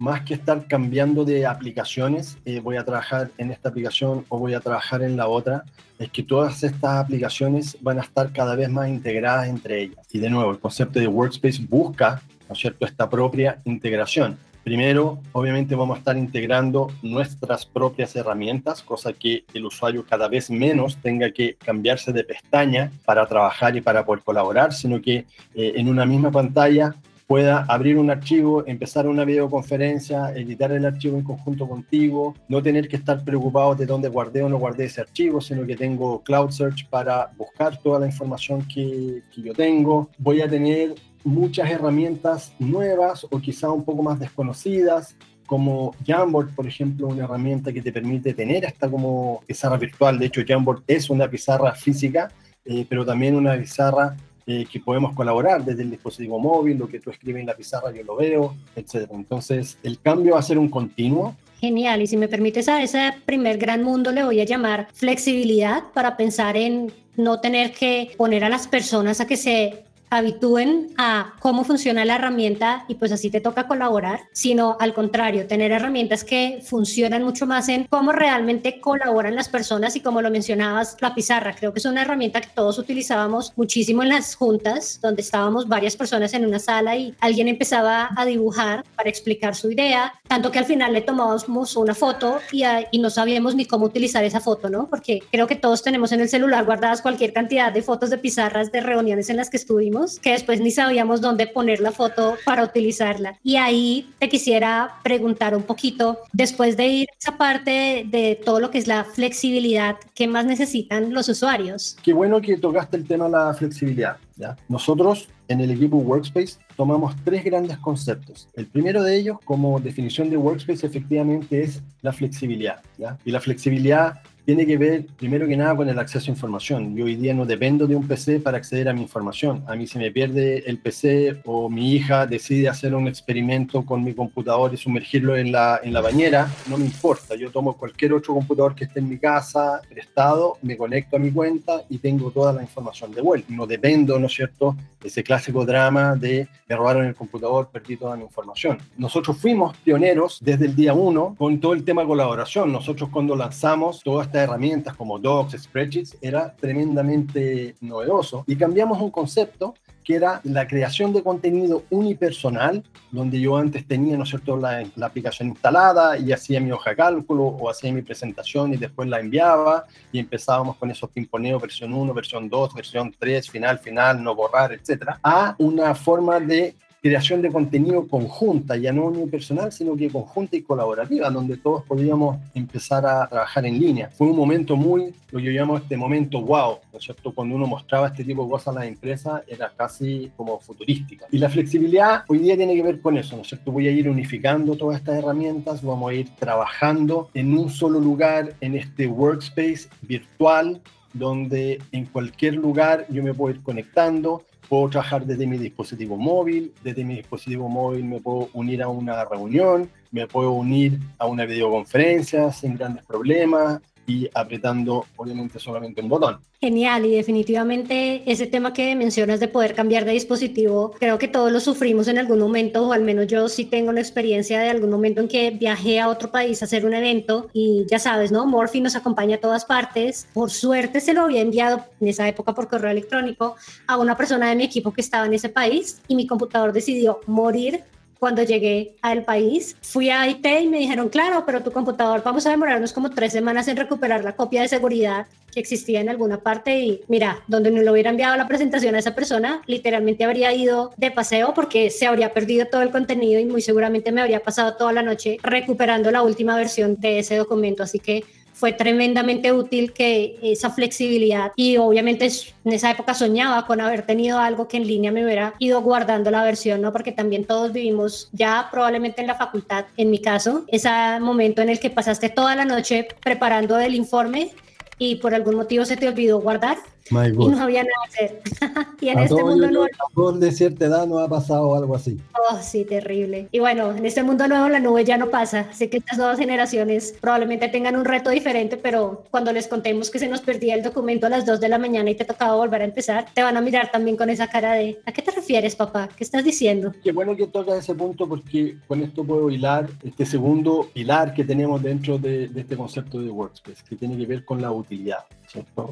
más 0.00 0.22
que 0.22 0.32
estar 0.32 0.66
cambiando 0.66 1.26
de 1.26 1.46
aplicaciones, 1.46 2.38
eh, 2.46 2.58
voy 2.60 2.78
a 2.78 2.84
trabajar 2.84 3.30
en 3.36 3.52
esta 3.52 3.68
aplicación 3.68 4.24
o 4.30 4.38
voy 4.38 4.54
a 4.54 4.60
trabajar 4.60 5.02
en 5.02 5.14
la 5.14 5.28
otra, 5.28 5.64
es 5.98 6.10
que 6.10 6.22
todas 6.22 6.62
estas 6.62 6.96
aplicaciones 6.96 7.76
van 7.82 7.98
a 7.98 8.02
estar 8.02 8.32
cada 8.32 8.56
vez 8.56 8.70
más 8.70 8.88
integradas 8.88 9.46
entre 9.48 9.82
ellas. 9.82 9.98
Y 10.10 10.18
de 10.18 10.30
nuevo, 10.30 10.50
el 10.50 10.58
concepto 10.58 10.98
de 10.98 11.06
Workspace 11.06 11.66
busca, 11.68 12.22
¿no 12.48 12.54
es 12.54 12.58
cierto?, 12.58 12.86
esta 12.86 13.10
propia 13.10 13.60
integración. 13.66 14.38
Primero, 14.64 15.18
obviamente 15.32 15.74
vamos 15.74 15.96
a 15.96 15.98
estar 15.98 16.16
integrando 16.16 16.90
nuestras 17.02 17.66
propias 17.66 18.16
herramientas, 18.16 18.82
cosa 18.82 19.12
que 19.12 19.44
el 19.52 19.66
usuario 19.66 20.06
cada 20.08 20.28
vez 20.28 20.50
menos 20.50 20.96
tenga 20.96 21.30
que 21.30 21.56
cambiarse 21.56 22.10
de 22.12 22.24
pestaña 22.24 22.90
para 23.04 23.26
trabajar 23.26 23.76
y 23.76 23.82
para 23.82 24.06
poder 24.06 24.22
colaborar, 24.22 24.72
sino 24.72 25.02
que 25.02 25.26
eh, 25.54 25.72
en 25.76 25.88
una 25.88 26.06
misma 26.06 26.30
pantalla 26.30 26.94
pueda 27.30 27.64
abrir 27.68 27.96
un 27.96 28.10
archivo, 28.10 28.66
empezar 28.66 29.06
una 29.06 29.24
videoconferencia, 29.24 30.32
editar 30.34 30.72
el 30.72 30.84
archivo 30.84 31.16
en 31.16 31.22
conjunto 31.22 31.68
contigo, 31.68 32.34
no 32.48 32.60
tener 32.60 32.88
que 32.88 32.96
estar 32.96 33.22
preocupado 33.22 33.76
de 33.76 33.86
dónde 33.86 34.08
guardé 34.08 34.42
o 34.42 34.48
no 34.48 34.58
guardé 34.58 34.86
ese 34.86 35.02
archivo, 35.02 35.40
sino 35.40 35.64
que 35.64 35.76
tengo 35.76 36.24
Cloud 36.24 36.50
Search 36.50 36.88
para 36.88 37.30
buscar 37.38 37.78
toda 37.78 38.00
la 38.00 38.06
información 38.06 38.66
que, 38.66 39.22
que 39.32 39.42
yo 39.42 39.54
tengo. 39.54 40.10
Voy 40.18 40.40
a 40.40 40.50
tener 40.50 40.96
muchas 41.22 41.70
herramientas 41.70 42.52
nuevas 42.58 43.24
o 43.30 43.38
quizá 43.38 43.70
un 43.70 43.84
poco 43.84 44.02
más 44.02 44.18
desconocidas, 44.18 45.14
como 45.46 45.94
Jamboard, 46.04 46.52
por 46.56 46.66
ejemplo, 46.66 47.06
una 47.06 47.26
herramienta 47.26 47.72
que 47.72 47.80
te 47.80 47.92
permite 47.92 48.34
tener 48.34 48.66
hasta 48.66 48.90
como 48.90 49.40
pizarra 49.46 49.76
virtual. 49.76 50.18
De 50.18 50.26
hecho, 50.26 50.42
Jamboard 50.44 50.82
es 50.84 51.08
una 51.08 51.30
pizarra 51.30 51.76
física, 51.76 52.28
eh, 52.64 52.84
pero 52.88 53.06
también 53.06 53.36
una 53.36 53.56
pizarra 53.56 54.16
eh, 54.52 54.66
que 54.68 54.80
podemos 54.80 55.14
colaborar 55.14 55.64
desde 55.64 55.82
el 55.84 55.90
dispositivo 55.92 56.40
móvil, 56.40 56.76
lo 56.76 56.88
que 56.88 56.98
tú 56.98 57.10
escribes 57.10 57.38
en 57.38 57.46
la 57.46 57.54
pizarra 57.54 57.92
yo 57.92 58.02
lo 58.02 58.16
veo, 58.16 58.56
etc. 58.74 59.08
Entonces, 59.12 59.78
el 59.84 60.00
cambio 60.00 60.32
va 60.32 60.40
a 60.40 60.42
ser 60.42 60.58
un 60.58 60.68
continuo. 60.68 61.36
Genial, 61.60 62.02
y 62.02 62.08
si 62.08 62.16
me 62.16 62.26
permites 62.26 62.68
a 62.68 62.82
ese 62.82 63.12
primer 63.24 63.58
gran 63.58 63.84
mundo 63.84 64.10
le 64.10 64.24
voy 64.24 64.40
a 64.40 64.44
llamar 64.44 64.88
flexibilidad 64.92 65.84
para 65.94 66.16
pensar 66.16 66.56
en 66.56 66.92
no 67.16 67.40
tener 67.40 67.70
que 67.70 68.10
poner 68.16 68.42
a 68.42 68.48
las 68.48 68.66
personas 68.66 69.20
a 69.20 69.28
que 69.28 69.36
se 69.36 69.84
habitúen 70.10 70.88
a 70.98 71.34
cómo 71.40 71.64
funciona 71.64 72.04
la 72.04 72.16
herramienta 72.16 72.84
y 72.88 72.96
pues 72.96 73.12
así 73.12 73.30
te 73.30 73.40
toca 73.40 73.66
colaborar, 73.66 74.20
sino 74.32 74.76
al 74.80 74.92
contrario, 74.92 75.46
tener 75.46 75.72
herramientas 75.72 76.24
que 76.24 76.62
funcionan 76.64 77.22
mucho 77.22 77.46
más 77.46 77.68
en 77.68 77.84
cómo 77.84 78.12
realmente 78.12 78.80
colaboran 78.80 79.34
las 79.34 79.48
personas 79.48 79.96
y 79.96 80.00
como 80.00 80.20
lo 80.20 80.30
mencionabas, 80.30 80.96
la 81.00 81.14
pizarra. 81.14 81.54
Creo 81.54 81.72
que 81.72 81.78
es 81.78 81.84
una 81.84 82.02
herramienta 82.02 82.40
que 82.40 82.48
todos 82.54 82.78
utilizábamos 82.78 83.52
muchísimo 83.56 84.02
en 84.02 84.10
las 84.10 84.34
juntas, 84.34 85.00
donde 85.00 85.22
estábamos 85.22 85.68
varias 85.68 85.96
personas 85.96 86.34
en 86.34 86.44
una 86.44 86.58
sala 86.58 86.96
y 86.96 87.14
alguien 87.20 87.48
empezaba 87.48 88.10
a 88.16 88.24
dibujar 88.24 88.84
para 88.96 89.08
explicar 89.08 89.54
su 89.54 89.70
idea, 89.70 90.12
tanto 90.26 90.50
que 90.50 90.58
al 90.58 90.64
final 90.64 90.92
le 90.92 91.02
tomábamos 91.02 91.76
una 91.76 91.94
foto 91.94 92.38
y, 92.52 92.64
y 92.90 92.98
no 92.98 93.10
sabíamos 93.10 93.54
ni 93.54 93.64
cómo 93.64 93.86
utilizar 93.86 94.24
esa 94.24 94.40
foto, 94.40 94.68
¿no? 94.68 94.88
Porque 94.88 95.20
creo 95.30 95.46
que 95.46 95.56
todos 95.56 95.82
tenemos 95.82 96.12
en 96.12 96.20
el 96.20 96.28
celular 96.28 96.64
guardadas 96.64 97.02
cualquier 97.02 97.32
cantidad 97.32 97.72
de 97.72 97.82
fotos 97.82 98.10
de 98.10 98.18
pizarras 98.18 98.72
de 98.72 98.80
reuniones 98.80 99.30
en 99.30 99.36
las 99.36 99.50
que 99.50 99.56
estuvimos, 99.56 99.99
que 100.22 100.32
después 100.32 100.60
ni 100.60 100.70
sabíamos 100.70 101.20
dónde 101.20 101.46
poner 101.46 101.80
la 101.80 101.92
foto 101.92 102.36
para 102.44 102.64
utilizarla. 102.64 103.38
Y 103.42 103.56
ahí 103.56 104.10
te 104.18 104.28
quisiera 104.28 104.96
preguntar 105.02 105.56
un 105.56 105.62
poquito, 105.62 106.18
después 106.32 106.76
de 106.76 106.86
ir 106.86 107.08
a 107.10 107.18
esa 107.18 107.38
parte 107.38 108.04
de 108.06 108.40
todo 108.44 108.60
lo 108.60 108.70
que 108.70 108.78
es 108.78 108.86
la 108.86 109.04
flexibilidad, 109.04 109.96
¿qué 110.14 110.26
más 110.26 110.44
necesitan 110.44 111.12
los 111.12 111.28
usuarios? 111.28 111.96
Qué 112.02 112.12
bueno 112.12 112.40
que 112.40 112.56
tocaste 112.56 112.96
el 112.96 113.06
tema 113.06 113.26
de 113.26 113.32
la 113.32 113.54
flexibilidad. 113.54 114.16
¿ya? 114.36 114.56
Nosotros 114.68 115.28
en 115.48 115.60
el 115.60 115.70
equipo 115.72 115.96
Workspace 115.96 116.58
tomamos 116.76 117.14
tres 117.24 117.44
grandes 117.44 117.76
conceptos. 117.78 118.48
El 118.54 118.66
primero 118.66 119.02
de 119.02 119.16
ellos, 119.16 119.38
como 119.44 119.80
definición 119.80 120.30
de 120.30 120.36
Workspace, 120.36 120.86
efectivamente 120.86 121.62
es 121.62 121.82
la 122.02 122.12
flexibilidad. 122.12 122.80
¿ya? 122.98 123.18
Y 123.24 123.32
la 123.32 123.40
flexibilidad 123.40 124.20
tiene 124.44 124.66
que 124.66 124.76
ver, 124.76 125.06
primero 125.16 125.46
que 125.46 125.56
nada, 125.56 125.76
con 125.76 125.88
el 125.88 125.98
acceso 125.98 126.30
a 126.30 126.34
información. 126.34 126.96
Yo 126.96 127.04
hoy 127.04 127.16
día 127.16 127.34
no 127.34 127.44
dependo 127.44 127.86
de 127.86 127.96
un 127.96 128.06
PC 128.06 128.40
para 128.40 128.58
acceder 128.58 128.88
a 128.88 128.92
mi 128.92 129.02
información. 129.02 129.64
A 129.66 129.76
mí 129.76 129.86
se 129.86 129.98
me 129.98 130.10
pierde 130.10 130.64
el 130.66 130.78
PC 130.78 131.42
o 131.44 131.68
mi 131.68 131.92
hija 131.92 132.26
decide 132.26 132.68
hacer 132.68 132.94
un 132.94 133.08
experimento 133.08 133.84
con 133.84 134.02
mi 134.02 134.14
computador 134.14 134.72
y 134.74 134.76
sumergirlo 134.76 135.36
en 135.36 135.52
la, 135.52 135.80
en 135.82 135.92
la 135.92 136.00
bañera, 136.00 136.50
no 136.68 136.78
me 136.78 136.84
importa. 136.84 137.34
Yo 137.36 137.50
tomo 137.50 137.76
cualquier 137.76 138.12
otro 138.12 138.34
computador 138.34 138.74
que 138.74 138.84
esté 138.84 139.00
en 139.00 139.08
mi 139.08 139.18
casa, 139.18 139.80
prestado, 139.88 140.58
me 140.62 140.76
conecto 140.76 141.16
a 141.16 141.18
mi 141.18 141.30
cuenta 141.30 141.82
y 141.88 141.98
tengo 141.98 142.30
toda 142.30 142.52
la 142.52 142.62
información 142.62 143.12
de 143.12 143.20
vuelta. 143.20 143.52
No 143.52 143.66
dependo, 143.66 144.18
¿no 144.18 144.26
es 144.26 144.34
cierto?, 144.34 144.76
ese 145.02 145.22
clásico 145.22 145.64
drama 145.64 146.14
de 146.14 146.46
me 146.68 146.76
robaron 146.76 147.06
el 147.06 147.14
computador, 147.14 147.68
perdí 147.72 147.96
toda 147.96 148.16
mi 148.16 148.24
información. 148.24 148.78
Nosotros 148.96 149.38
fuimos 149.38 149.76
pioneros 149.78 150.38
desde 150.40 150.66
el 150.66 150.76
día 150.76 150.92
uno 150.92 151.34
con 151.38 151.58
todo 151.58 151.72
el 151.72 151.84
tema 151.84 152.02
de 152.02 152.08
colaboración. 152.08 152.70
Nosotros 152.70 153.08
cuando 153.10 153.34
lanzamos 153.34 154.02
todas 154.04 154.30
herramientas 154.42 154.96
como 154.96 155.18
Docs, 155.18 155.62
Spreadsheets, 155.62 156.16
era 156.20 156.54
tremendamente 156.54 157.74
novedoso 157.80 158.44
y 158.46 158.56
cambiamos 158.56 159.00
un 159.00 159.10
concepto 159.10 159.74
que 160.04 160.14
era 160.16 160.40
la 160.44 160.66
creación 160.66 161.12
de 161.12 161.22
contenido 161.22 161.84
unipersonal, 161.90 162.82
donde 163.10 163.40
yo 163.40 163.56
antes 163.56 163.86
tenía, 163.86 164.16
¿no 164.16 164.24
es 164.24 164.30
cierto?, 164.30 164.56
la, 164.56 164.84
la, 164.96 165.06
aplicación 165.06 165.48
instalada 165.48 166.18
y 166.18 166.32
hacía 166.32 166.60
mi 166.60 166.72
hoja 166.72 166.90
de 166.90 166.96
cálculo 166.96 167.44
o 167.44 167.70
hacía 167.70 167.92
mi 167.92 168.02
presentación 168.02 168.72
y 168.72 168.76
después 168.76 169.08
la 169.08 169.20
enviaba 169.20 169.84
y 170.10 170.18
empezábamos 170.18 170.76
con 170.76 170.90
esos 170.90 171.10
pimponeos, 171.10 171.60
versión 171.60 171.92
1, 171.92 172.14
versión 172.14 172.48
2, 172.48 172.74
versión 172.74 173.14
3, 173.18 173.50
final, 173.50 173.78
final, 173.78 174.22
no 174.22 174.34
borrar, 174.34 174.72
etcétera, 174.72 175.20
a 175.22 175.54
una 175.58 175.94
forma 175.94 176.40
de 176.40 176.74
creación 177.00 177.40
de 177.40 177.50
contenido 177.50 178.06
conjunta, 178.06 178.76
ya 178.76 178.92
no 178.92 179.06
unipersonal, 179.06 179.72
sino 179.72 179.96
que 179.96 180.10
conjunta 180.10 180.56
y 180.56 180.62
colaborativa, 180.62 181.30
donde 181.30 181.56
todos 181.56 181.84
podíamos 181.84 182.38
empezar 182.54 183.06
a 183.06 183.26
trabajar 183.26 183.64
en 183.64 183.80
línea. 183.80 184.10
Fue 184.10 184.26
un 184.26 184.36
momento 184.36 184.76
muy, 184.76 185.14
lo 185.30 185.38
que 185.38 185.44
yo 185.46 185.50
llamo 185.52 185.78
este 185.78 185.96
momento 185.96 186.42
wow, 186.42 186.78
¿no 186.92 186.98
es 186.98 187.04
cierto? 187.04 187.32
Cuando 187.32 187.54
uno 187.54 187.66
mostraba 187.66 188.08
este 188.08 188.24
tipo 188.24 188.44
de 188.44 188.50
cosas 188.50 188.68
a 188.68 188.80
las 188.80 188.88
empresas, 188.88 189.42
era 189.46 189.72
casi 189.74 190.30
como 190.36 190.58
futurística. 190.60 191.26
Y 191.30 191.38
la 191.38 191.48
flexibilidad 191.48 192.24
hoy 192.28 192.38
día 192.38 192.56
tiene 192.56 192.74
que 192.74 192.82
ver 192.82 193.00
con 193.00 193.16
eso, 193.16 193.36
¿no 193.36 193.42
es 193.42 193.48
cierto? 193.48 193.72
Voy 193.72 193.88
a 193.88 193.90
ir 193.90 194.08
unificando 194.08 194.76
todas 194.76 194.98
estas 194.98 195.16
herramientas, 195.16 195.82
vamos 195.82 196.10
a 196.10 196.14
ir 196.14 196.28
trabajando 196.38 197.30
en 197.34 197.56
un 197.56 197.70
solo 197.70 197.98
lugar, 197.98 198.54
en 198.60 198.76
este 198.76 199.06
workspace 199.06 199.88
virtual, 200.02 200.80
donde 201.12 201.80
en 201.92 202.06
cualquier 202.06 202.54
lugar 202.54 203.06
yo 203.08 203.22
me 203.22 203.34
puedo 203.34 203.54
ir 203.54 203.62
conectando, 203.62 204.44
puedo 204.70 204.88
trabajar 204.88 205.26
desde 205.26 205.48
mi 205.48 205.58
dispositivo 205.58 206.16
móvil, 206.16 206.72
desde 206.84 207.02
mi 207.02 207.16
dispositivo 207.16 207.68
móvil 207.68 208.04
me 208.04 208.20
puedo 208.20 208.48
unir 208.52 208.84
a 208.84 208.88
una 208.88 209.24
reunión, 209.24 209.90
me 210.12 210.28
puedo 210.28 210.52
unir 210.52 211.00
a 211.18 211.26
una 211.26 211.44
videoconferencia 211.44 212.52
sin 212.52 212.76
grandes 212.76 213.04
problemas, 213.04 213.80
y 214.06 214.28
apretando 214.34 215.06
obviamente 215.16 215.58
solamente 215.58 216.00
un 216.00 216.08
botón. 216.08 216.40
Genial 216.60 217.06
y 217.06 217.12
definitivamente 217.12 218.22
ese 218.30 218.46
tema 218.46 218.72
que 218.72 218.94
mencionas 218.94 219.40
de 219.40 219.48
poder 219.48 219.74
cambiar 219.74 220.04
de 220.04 220.12
dispositivo, 220.12 220.92
creo 220.98 221.18
que 221.18 221.28
todos 221.28 221.50
lo 221.50 221.60
sufrimos 221.60 222.08
en 222.08 222.18
algún 222.18 222.38
momento 222.38 222.88
o 222.88 222.92
al 222.92 223.02
menos 223.02 223.28
yo 223.28 223.48
sí 223.48 223.64
tengo 223.64 223.92
la 223.92 224.00
experiencia 224.00 224.60
de 224.60 224.68
algún 224.68 224.90
momento 224.90 225.20
en 225.20 225.28
que 225.28 225.50
viajé 225.52 226.00
a 226.00 226.08
otro 226.08 226.30
país 226.30 226.60
a 226.60 226.66
hacer 226.66 226.84
un 226.84 226.94
evento 226.94 227.48
y 227.52 227.86
ya 227.90 227.98
sabes, 227.98 228.30
¿no? 228.30 228.46
Morphy 228.46 228.80
nos 228.80 228.96
acompaña 228.96 229.36
a 229.36 229.40
todas 229.40 229.64
partes. 229.64 230.26
Por 230.34 230.50
suerte 230.50 231.00
se 231.00 231.14
lo 231.14 231.22
había 231.22 231.40
enviado 231.40 231.84
en 232.00 232.08
esa 232.08 232.28
época 232.28 232.54
por 232.54 232.68
correo 232.68 232.90
electrónico 232.90 233.56
a 233.86 233.96
una 233.96 234.16
persona 234.16 234.50
de 234.50 234.56
mi 234.56 234.64
equipo 234.64 234.92
que 234.92 235.00
estaba 235.00 235.26
en 235.26 235.34
ese 235.34 235.48
país 235.48 236.00
y 236.08 236.14
mi 236.14 236.26
computador 236.26 236.72
decidió 236.72 237.20
morir 237.26 237.84
cuando 238.20 238.44
llegué 238.44 238.94
al 239.02 239.24
país. 239.24 239.76
Fui 239.82 240.10
a 240.10 240.28
IT 240.28 240.46
y 240.46 240.68
me 240.68 240.78
dijeron, 240.78 241.08
claro, 241.08 241.42
pero 241.44 241.62
tu 241.62 241.72
computador 241.72 242.22
vamos 242.22 242.46
a 242.46 242.50
demorarnos 242.50 242.92
como 242.92 243.10
tres 243.10 243.32
semanas 243.32 243.66
en 243.66 243.76
recuperar 243.76 244.22
la 244.22 244.36
copia 244.36 244.62
de 244.62 244.68
seguridad 244.68 245.26
que 245.50 245.58
existía 245.58 246.00
en 246.00 246.08
alguna 246.08 246.38
parte 246.38 246.78
y 246.78 247.00
mira, 247.08 247.42
donde 247.48 247.70
no 247.70 247.82
lo 247.82 247.92
hubiera 247.92 248.10
enviado 248.10 248.36
la 248.36 248.46
presentación 248.46 248.94
a 248.94 249.00
esa 249.00 249.14
persona, 249.14 249.62
literalmente 249.66 250.22
habría 250.22 250.52
ido 250.54 250.92
de 250.96 251.10
paseo 251.10 251.54
porque 251.54 251.90
se 251.90 252.06
habría 252.06 252.32
perdido 252.32 252.66
todo 252.66 252.82
el 252.82 252.90
contenido 252.90 253.40
y 253.40 253.46
muy 253.46 253.62
seguramente 253.62 254.12
me 254.12 254.20
habría 254.20 254.40
pasado 254.40 254.76
toda 254.76 254.92
la 254.92 255.02
noche 255.02 255.38
recuperando 255.42 256.10
la 256.10 256.22
última 256.22 256.56
versión 256.56 256.96
de 257.00 257.18
ese 257.18 257.36
documento. 257.36 257.82
Así 257.82 257.98
que 257.98 258.22
fue 258.60 258.74
tremendamente 258.74 259.52
útil 259.52 259.94
que 259.94 260.38
esa 260.42 260.68
flexibilidad 260.68 261.50
y 261.56 261.78
obviamente 261.78 262.26
en 262.26 262.72
esa 262.74 262.90
época 262.90 263.14
soñaba 263.14 263.64
con 263.64 263.80
haber 263.80 264.02
tenido 264.02 264.38
algo 264.38 264.68
que 264.68 264.76
en 264.76 264.86
línea 264.86 265.10
me 265.10 265.24
hubiera 265.24 265.54
ido 265.58 265.80
guardando 265.80 266.30
la 266.30 266.44
versión, 266.44 266.82
¿no? 266.82 266.92
Porque 266.92 267.10
también 267.10 267.46
todos 267.46 267.72
vivimos 267.72 268.28
ya 268.32 268.68
probablemente 268.70 269.22
en 269.22 269.28
la 269.28 269.34
facultad, 269.34 269.86
en 269.96 270.10
mi 270.10 270.18
caso, 270.18 270.64
ese 270.68 270.90
momento 271.20 271.62
en 271.62 271.70
el 271.70 271.80
que 271.80 271.88
pasaste 271.88 272.28
toda 272.28 272.54
la 272.54 272.66
noche 272.66 273.08
preparando 273.24 273.78
el 273.78 273.94
informe 273.94 274.50
y 274.98 275.16
por 275.16 275.34
algún 275.34 275.56
motivo 275.56 275.86
se 275.86 275.96
te 275.96 276.06
olvidó 276.06 276.38
guardar 276.38 276.76
y 277.10 277.48
no 277.48 277.60
había 277.60 277.82
nada 277.82 277.94
que 278.06 278.24
hacer. 278.24 278.40
y 279.00 279.08
en 279.08 279.18
este 279.18 279.42
mundo 279.42 279.70
nuevo... 279.70 280.32
de 280.32 280.52
cierta 280.52 280.86
edad 280.86 281.06
no 281.06 281.18
ha 281.18 281.28
pasado 281.28 281.74
algo 281.74 281.94
así. 281.96 282.20
Oh, 282.50 282.58
sí, 282.62 282.84
terrible. 282.84 283.48
Y 283.50 283.58
bueno, 283.58 283.92
en 283.92 284.06
este 284.06 284.22
mundo 284.22 284.46
nuevo 284.48 284.68
la 284.68 284.80
nube 284.80 285.04
ya 285.04 285.18
no 285.18 285.28
pasa. 285.28 285.72
Sé 285.72 285.90
que 285.90 285.98
estas 285.98 286.18
nuevas 286.18 286.38
generaciones 286.38 287.14
probablemente 287.20 287.68
tengan 287.68 287.96
un 287.96 288.04
reto 288.04 288.30
diferente, 288.30 288.76
pero 288.76 289.24
cuando 289.30 289.52
les 289.52 289.66
contemos 289.68 290.10
que 290.10 290.18
se 290.18 290.28
nos 290.28 290.40
perdía 290.40 290.74
el 290.74 290.82
documento 290.82 291.26
a 291.26 291.30
las 291.30 291.46
2 291.46 291.60
de 291.60 291.68
la 291.68 291.78
mañana 291.78 292.10
y 292.10 292.14
te 292.14 292.24
tocaba 292.24 292.54
volver 292.54 292.82
a 292.82 292.84
empezar, 292.84 293.26
te 293.34 293.42
van 293.42 293.56
a 293.56 293.60
mirar 293.60 293.90
también 293.90 294.16
con 294.16 294.30
esa 294.30 294.48
cara 294.48 294.74
de 294.74 295.00
¿a 295.04 295.12
qué 295.12 295.22
te 295.22 295.32
refieres, 295.32 295.74
papá? 295.76 296.08
¿Qué 296.16 296.24
estás 296.24 296.44
diciendo? 296.44 296.92
Qué 297.02 297.12
bueno 297.12 297.36
que 297.36 297.46
toca 297.46 297.76
ese 297.76 297.94
punto 297.94 298.28
porque 298.28 298.76
con 298.86 299.02
esto 299.02 299.24
puedo 299.24 299.50
hilar 299.50 299.88
este 300.04 300.24
segundo 300.26 300.88
pilar 300.92 301.34
que 301.34 301.44
tenemos 301.44 301.82
dentro 301.82 302.18
de, 302.18 302.48
de 302.48 302.60
este 302.60 302.76
concepto 302.76 303.20
de 303.20 303.30
Workspace, 303.30 303.82
que 303.88 303.96
tiene 303.96 304.16
que 304.16 304.26
ver 304.26 304.44
con 304.44 304.60
la 304.60 304.70
utilidad. 304.70 305.24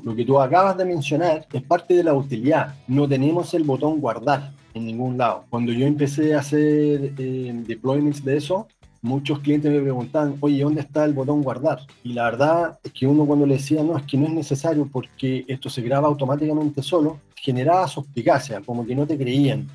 Lo 0.05 0.15
que 0.15 0.25
tú 0.25 0.41
acabas 0.41 0.77
de 0.77 0.85
mencionar 0.85 1.47
es 1.53 1.63
parte 1.63 1.95
de 1.95 2.05
la 2.05 2.15
utilidad. 2.15 2.75
No 2.87 3.09
tenemos 3.09 3.53
el 3.55 3.65
botón 3.65 4.01
guardar 4.01 4.53
en 4.75 4.87
ningún 4.87 5.19
lado. 5.19 5.45
Cuando 5.51 5.73
yo 5.73 5.87
empecé 5.87 6.35
a 6.35 6.41
hacer 6.41 7.13
eh, 7.19 7.63
deployments 7.67 8.25
de 8.25 8.37
eso, 8.37 8.69
muchos 9.03 9.41
clientes 9.41 9.71
me 9.71 9.81
preguntaban, 9.81 10.37
oye, 10.41 10.63
¿dónde 10.63 10.81
está 10.81 11.05
el 11.05 11.13
botón 11.13 11.43
guardar? 11.43 11.81
Y 12.03 12.13
la 12.13 12.25
verdad 12.25 12.79
es 12.83 12.93
que 12.93 13.07
uno 13.07 13.27
cuando 13.27 13.47
le 13.47 13.55
decía, 13.55 13.83
no, 13.83 13.97
es 13.97 14.05
que 14.05 14.17
no 14.17 14.27
es 14.27 14.33
necesario 14.33 14.89
porque 14.91 15.45
esto 15.49 15.71
se 15.71 15.83
graba 15.83 16.09
automáticamente 16.09 16.83
solo, 16.83 17.21
generaba 17.37 17.87
suspicacia, 17.89 18.61
como 18.65 18.87
que 18.87 18.95
no 18.95 19.07
te 19.07 19.17
creían. 19.17 19.69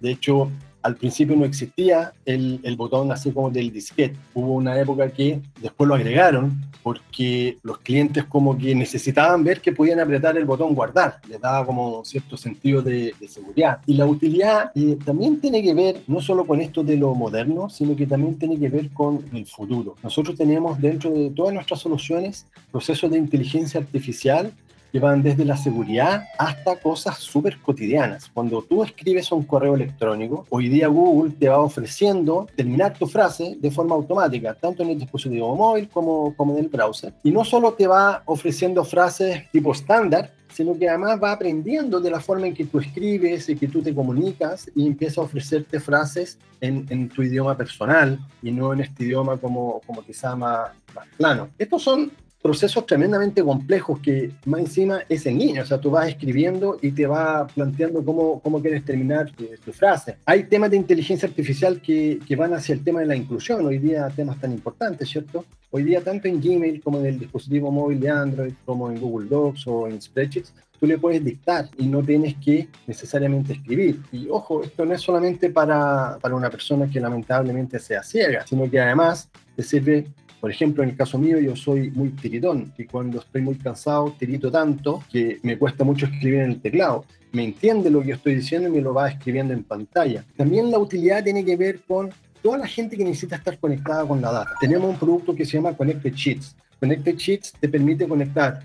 De 0.00 0.10
hecho, 0.10 0.50
al 0.82 0.96
principio 0.96 1.36
no 1.36 1.44
existía 1.44 2.12
el, 2.24 2.60
botón 2.76 3.12
así 3.12 3.30
como 3.30 3.50
del 3.50 3.72
disquete. 3.72 4.16
Hubo 4.34 4.54
una 4.54 4.78
época 4.80 5.10
que 5.10 5.40
después 5.60 5.88
lo 5.88 5.94
agregaron 5.94 6.60
porque 6.82 7.58
los 7.62 7.78
clientes 7.78 8.24
como 8.24 8.58
que 8.58 8.74
necesitaban 8.74 9.44
ver 9.44 9.60
que 9.60 9.72
podían 9.72 10.00
apretar 10.00 10.36
el 10.36 10.44
botón 10.44 10.74
guardar. 10.74 11.20
Les 11.28 11.40
daba 11.40 11.64
como 11.64 12.04
cierto 12.04 12.36
sentido 12.36 12.82
de, 12.82 13.14
de 13.20 13.28
seguridad. 13.28 13.78
Y 13.86 13.94
la 13.94 14.06
utilidad 14.06 14.72
eh, 14.74 14.98
también 15.04 15.40
tiene 15.40 15.62
que 15.62 15.74
ver 15.74 16.02
no 16.08 16.20
solo 16.20 16.44
con 16.44 16.60
esto 16.60 16.82
de 16.82 16.96
lo 16.96 17.14
moderno, 17.14 17.70
sino 17.70 17.94
que 17.94 18.06
también 18.06 18.38
tiene 18.38 18.58
que 18.58 18.68
ver 18.68 18.90
con 18.90 19.24
el 19.32 19.46
futuro. 19.46 19.96
Nosotros 20.02 20.36
tenemos 20.36 20.80
dentro 20.80 21.10
de 21.10 21.30
todas 21.30 21.54
nuestras 21.54 21.80
soluciones 21.80 22.46
procesos 22.70 23.10
de 23.10 23.18
inteligencia 23.18 23.80
artificial 23.80 24.52
que 24.92 24.98
van 24.98 25.22
desde 25.22 25.44
la 25.46 25.56
seguridad 25.56 26.24
hasta 26.38 26.76
cosas 26.76 27.18
súper 27.18 27.58
cotidianas. 27.58 28.30
Cuando 28.32 28.62
tú 28.62 28.84
escribes 28.84 29.32
un 29.32 29.44
correo 29.44 29.74
electrónico, 29.74 30.46
hoy 30.50 30.68
día 30.68 30.88
Google 30.88 31.32
te 31.32 31.48
va 31.48 31.58
ofreciendo 31.58 32.46
terminar 32.54 32.92
tu 32.98 33.06
frase 33.06 33.56
de 33.58 33.70
forma 33.70 33.94
automática, 33.94 34.52
tanto 34.54 34.82
en 34.82 34.90
el 34.90 34.98
dispositivo 34.98 35.56
móvil 35.56 35.88
como, 35.88 36.36
como 36.36 36.52
en 36.52 36.64
el 36.64 36.68
browser. 36.68 37.14
Y 37.22 37.30
no 37.30 37.42
solo 37.44 37.72
te 37.72 37.86
va 37.86 38.22
ofreciendo 38.26 38.84
frases 38.84 39.50
tipo 39.50 39.72
estándar, 39.72 40.34
sino 40.52 40.78
que 40.78 40.86
además 40.86 41.18
va 41.22 41.32
aprendiendo 41.32 41.98
de 41.98 42.10
la 42.10 42.20
forma 42.20 42.46
en 42.46 42.54
que 42.54 42.66
tú 42.66 42.78
escribes 42.78 43.48
y 43.48 43.56
que 43.56 43.68
tú 43.68 43.82
te 43.82 43.94
comunicas 43.94 44.70
y 44.74 44.86
empieza 44.86 45.22
a 45.22 45.24
ofrecerte 45.24 45.80
frases 45.80 46.38
en, 46.60 46.86
en 46.90 47.08
tu 47.08 47.22
idioma 47.22 47.56
personal 47.56 48.18
y 48.42 48.50
no 48.50 48.74
en 48.74 48.80
este 48.80 49.04
idioma 49.04 49.38
como, 49.38 49.80
como 49.86 50.02
quizá 50.02 50.36
más, 50.36 50.70
más 50.94 51.06
plano. 51.16 51.48
Estos 51.58 51.82
son 51.82 52.12
procesos 52.42 52.84
tremendamente 52.86 53.42
complejos 53.42 54.00
que 54.00 54.32
más 54.46 54.60
encima 54.60 55.02
es 55.08 55.24
en 55.26 55.38
línea, 55.38 55.62
o 55.62 55.66
sea, 55.66 55.78
tú 55.78 55.90
vas 55.90 56.08
escribiendo 56.08 56.76
y 56.82 56.90
te 56.90 57.06
va 57.06 57.46
planteando 57.46 58.04
cómo, 58.04 58.40
cómo 58.40 58.60
quieres 58.60 58.84
terminar 58.84 59.30
tu, 59.30 59.72
frase. 59.72 60.16
Hay 60.26 60.44
temas 60.44 60.70
de 60.70 60.76
inteligencia 60.76 61.28
artificial 61.28 61.80
que, 61.80 62.18
que, 62.26 62.34
van 62.34 62.52
hacia 62.52 62.74
el 62.74 62.82
tema 62.82 63.00
de 63.00 63.06
la 63.06 63.14
inclusión, 63.14 63.64
hoy 63.64 63.78
día 63.78 64.08
temas 64.10 64.40
tan 64.40 64.52
importantes, 64.52 65.08
¿cierto? 65.08 65.44
Hoy 65.70 65.84
día 65.84 66.02
tanto 66.02 66.26
en 66.26 66.40
Gmail 66.40 66.82
como 66.82 66.98
en 66.98 67.06
el 67.06 67.18
dispositivo 67.18 67.70
móvil 67.70 68.00
de 68.00 68.10
Android, 68.10 68.52
como 68.66 68.90
en 68.90 69.00
Google 69.00 69.28
Docs 69.28 69.66
o 69.68 69.86
en 69.86 70.02
Spreadsheets, 70.02 70.52
tú 70.80 70.86
le 70.86 70.98
puedes 70.98 71.24
dictar 71.24 71.68
y 71.78 71.86
no 71.86 72.02
tienes 72.02 72.34
que 72.44 72.68
necesariamente 72.88 73.52
escribir. 73.52 74.00
Y 74.10 74.28
ojo, 74.28 74.64
esto 74.64 74.84
no 74.84 74.92
es 74.94 75.00
solamente 75.00 75.48
para, 75.48 76.18
para 76.20 76.34
una 76.34 76.50
persona 76.50 76.90
que 76.90 76.98
lamentablemente 76.98 77.78
sea 77.78 78.02
ciega, 78.02 78.44
sino 78.44 78.68
que 78.68 78.80
además 78.80 79.30
te 79.54 79.62
sirve 79.62 80.08
por 80.42 80.50
ejemplo, 80.50 80.82
en 80.82 80.88
el 80.88 80.96
caso 80.96 81.18
mío, 81.18 81.38
yo 81.38 81.54
soy 81.54 81.92
muy 81.92 82.08
tiritón 82.08 82.72
y 82.76 82.84
cuando 82.86 83.20
estoy 83.20 83.42
muy 83.42 83.54
cansado, 83.54 84.12
tirito 84.18 84.50
tanto 84.50 85.04
que 85.08 85.38
me 85.44 85.56
cuesta 85.56 85.84
mucho 85.84 86.06
escribir 86.06 86.40
en 86.40 86.50
el 86.50 86.60
teclado. 86.60 87.04
Me 87.30 87.44
entiende 87.44 87.88
lo 87.90 88.02
que 88.02 88.08
yo 88.08 88.14
estoy 88.16 88.34
diciendo 88.34 88.68
y 88.68 88.72
me 88.72 88.80
lo 88.80 88.92
va 88.92 89.08
escribiendo 89.08 89.54
en 89.54 89.62
pantalla. 89.62 90.24
También 90.36 90.68
la 90.68 90.80
utilidad 90.80 91.22
tiene 91.22 91.44
que 91.44 91.56
ver 91.56 91.82
con 91.82 92.10
toda 92.42 92.58
la 92.58 92.66
gente 92.66 92.96
que 92.96 93.04
necesita 93.04 93.36
estar 93.36 93.56
conectada 93.60 94.04
con 94.04 94.20
la 94.20 94.32
data. 94.32 94.50
Tenemos 94.60 94.90
un 94.90 94.98
producto 94.98 95.32
que 95.32 95.44
se 95.44 95.58
llama 95.58 95.76
Connected 95.76 96.12
Sheets. 96.12 96.56
Connected 96.80 97.16
Sheets 97.16 97.52
te 97.60 97.68
permite 97.68 98.08
conectar 98.08 98.64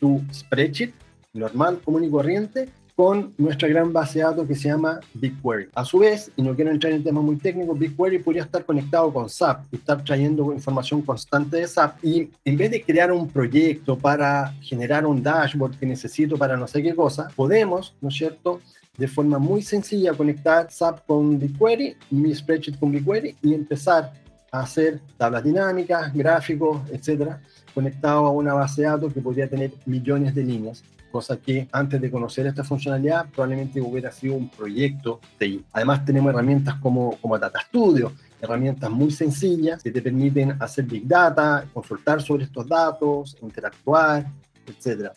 tu 0.00 0.22
spreadsheet 0.32 0.94
normal, 1.34 1.78
común 1.84 2.04
y 2.04 2.10
corriente 2.10 2.70
con 2.98 3.32
nuestra 3.38 3.68
gran 3.68 3.92
base 3.92 4.18
de 4.18 4.24
datos 4.24 4.48
que 4.48 4.56
se 4.56 4.66
llama 4.66 4.98
BigQuery. 5.14 5.68
A 5.72 5.84
su 5.84 6.00
vez, 6.00 6.32
y 6.34 6.42
no 6.42 6.56
quiero 6.56 6.72
entrar 6.72 6.92
en 6.92 7.04
temas 7.04 7.22
muy 7.22 7.36
técnicos, 7.36 7.78
BigQuery 7.78 8.18
podría 8.18 8.42
estar 8.42 8.64
conectado 8.64 9.12
con 9.12 9.28
SAP 9.28 9.66
y 9.70 9.76
estar 9.76 10.02
trayendo 10.02 10.52
información 10.52 11.02
constante 11.02 11.58
de 11.58 11.68
SAP. 11.68 12.04
Y 12.04 12.28
en 12.44 12.56
vez 12.56 12.72
de 12.72 12.82
crear 12.82 13.12
un 13.12 13.28
proyecto 13.28 13.96
para 13.96 14.52
generar 14.62 15.06
un 15.06 15.22
dashboard 15.22 15.78
que 15.78 15.86
necesito 15.86 16.36
para 16.36 16.56
no 16.56 16.66
sé 16.66 16.82
qué 16.82 16.92
cosa, 16.92 17.28
podemos, 17.36 17.94
¿no 18.00 18.08
es 18.08 18.16
cierto?, 18.16 18.60
de 18.96 19.06
forma 19.06 19.38
muy 19.38 19.62
sencilla 19.62 20.12
conectar 20.14 20.68
SAP 20.68 21.06
con 21.06 21.38
BigQuery, 21.38 21.96
mi 22.10 22.34
spreadsheet 22.34 22.80
con 22.80 22.90
BigQuery 22.90 23.36
y 23.42 23.54
empezar 23.54 24.12
a 24.50 24.62
hacer 24.62 24.98
tablas 25.16 25.44
dinámicas, 25.44 26.12
gráficos, 26.12 26.80
etcétera, 26.90 27.40
conectado 27.72 28.26
a 28.26 28.32
una 28.32 28.54
base 28.54 28.82
de 28.82 28.88
datos 28.88 29.14
que 29.14 29.20
podría 29.20 29.48
tener 29.48 29.70
millones 29.86 30.34
de 30.34 30.42
líneas 30.42 30.82
cosa 31.10 31.36
que 31.36 31.68
antes 31.72 32.00
de 32.00 32.10
conocer 32.10 32.46
esta 32.46 32.64
funcionalidad 32.64 33.26
probablemente 33.30 33.80
hubiera 33.80 34.10
sido 34.12 34.34
un 34.34 34.48
proyecto 34.48 35.20
de 35.38 35.60
Además 35.72 36.04
tenemos 36.04 36.30
herramientas 36.30 36.76
como, 36.76 37.16
como 37.20 37.38
Data 37.38 37.60
Studio, 37.60 38.12
herramientas 38.40 38.90
muy 38.90 39.10
sencillas 39.10 39.82
que 39.82 39.90
te 39.90 40.02
permiten 40.02 40.56
hacer 40.60 40.84
Big 40.84 41.06
Data, 41.06 41.66
consultar 41.72 42.22
sobre 42.22 42.44
estos 42.44 42.68
datos, 42.68 43.36
interactuar, 43.42 44.26
etc. 44.66 45.10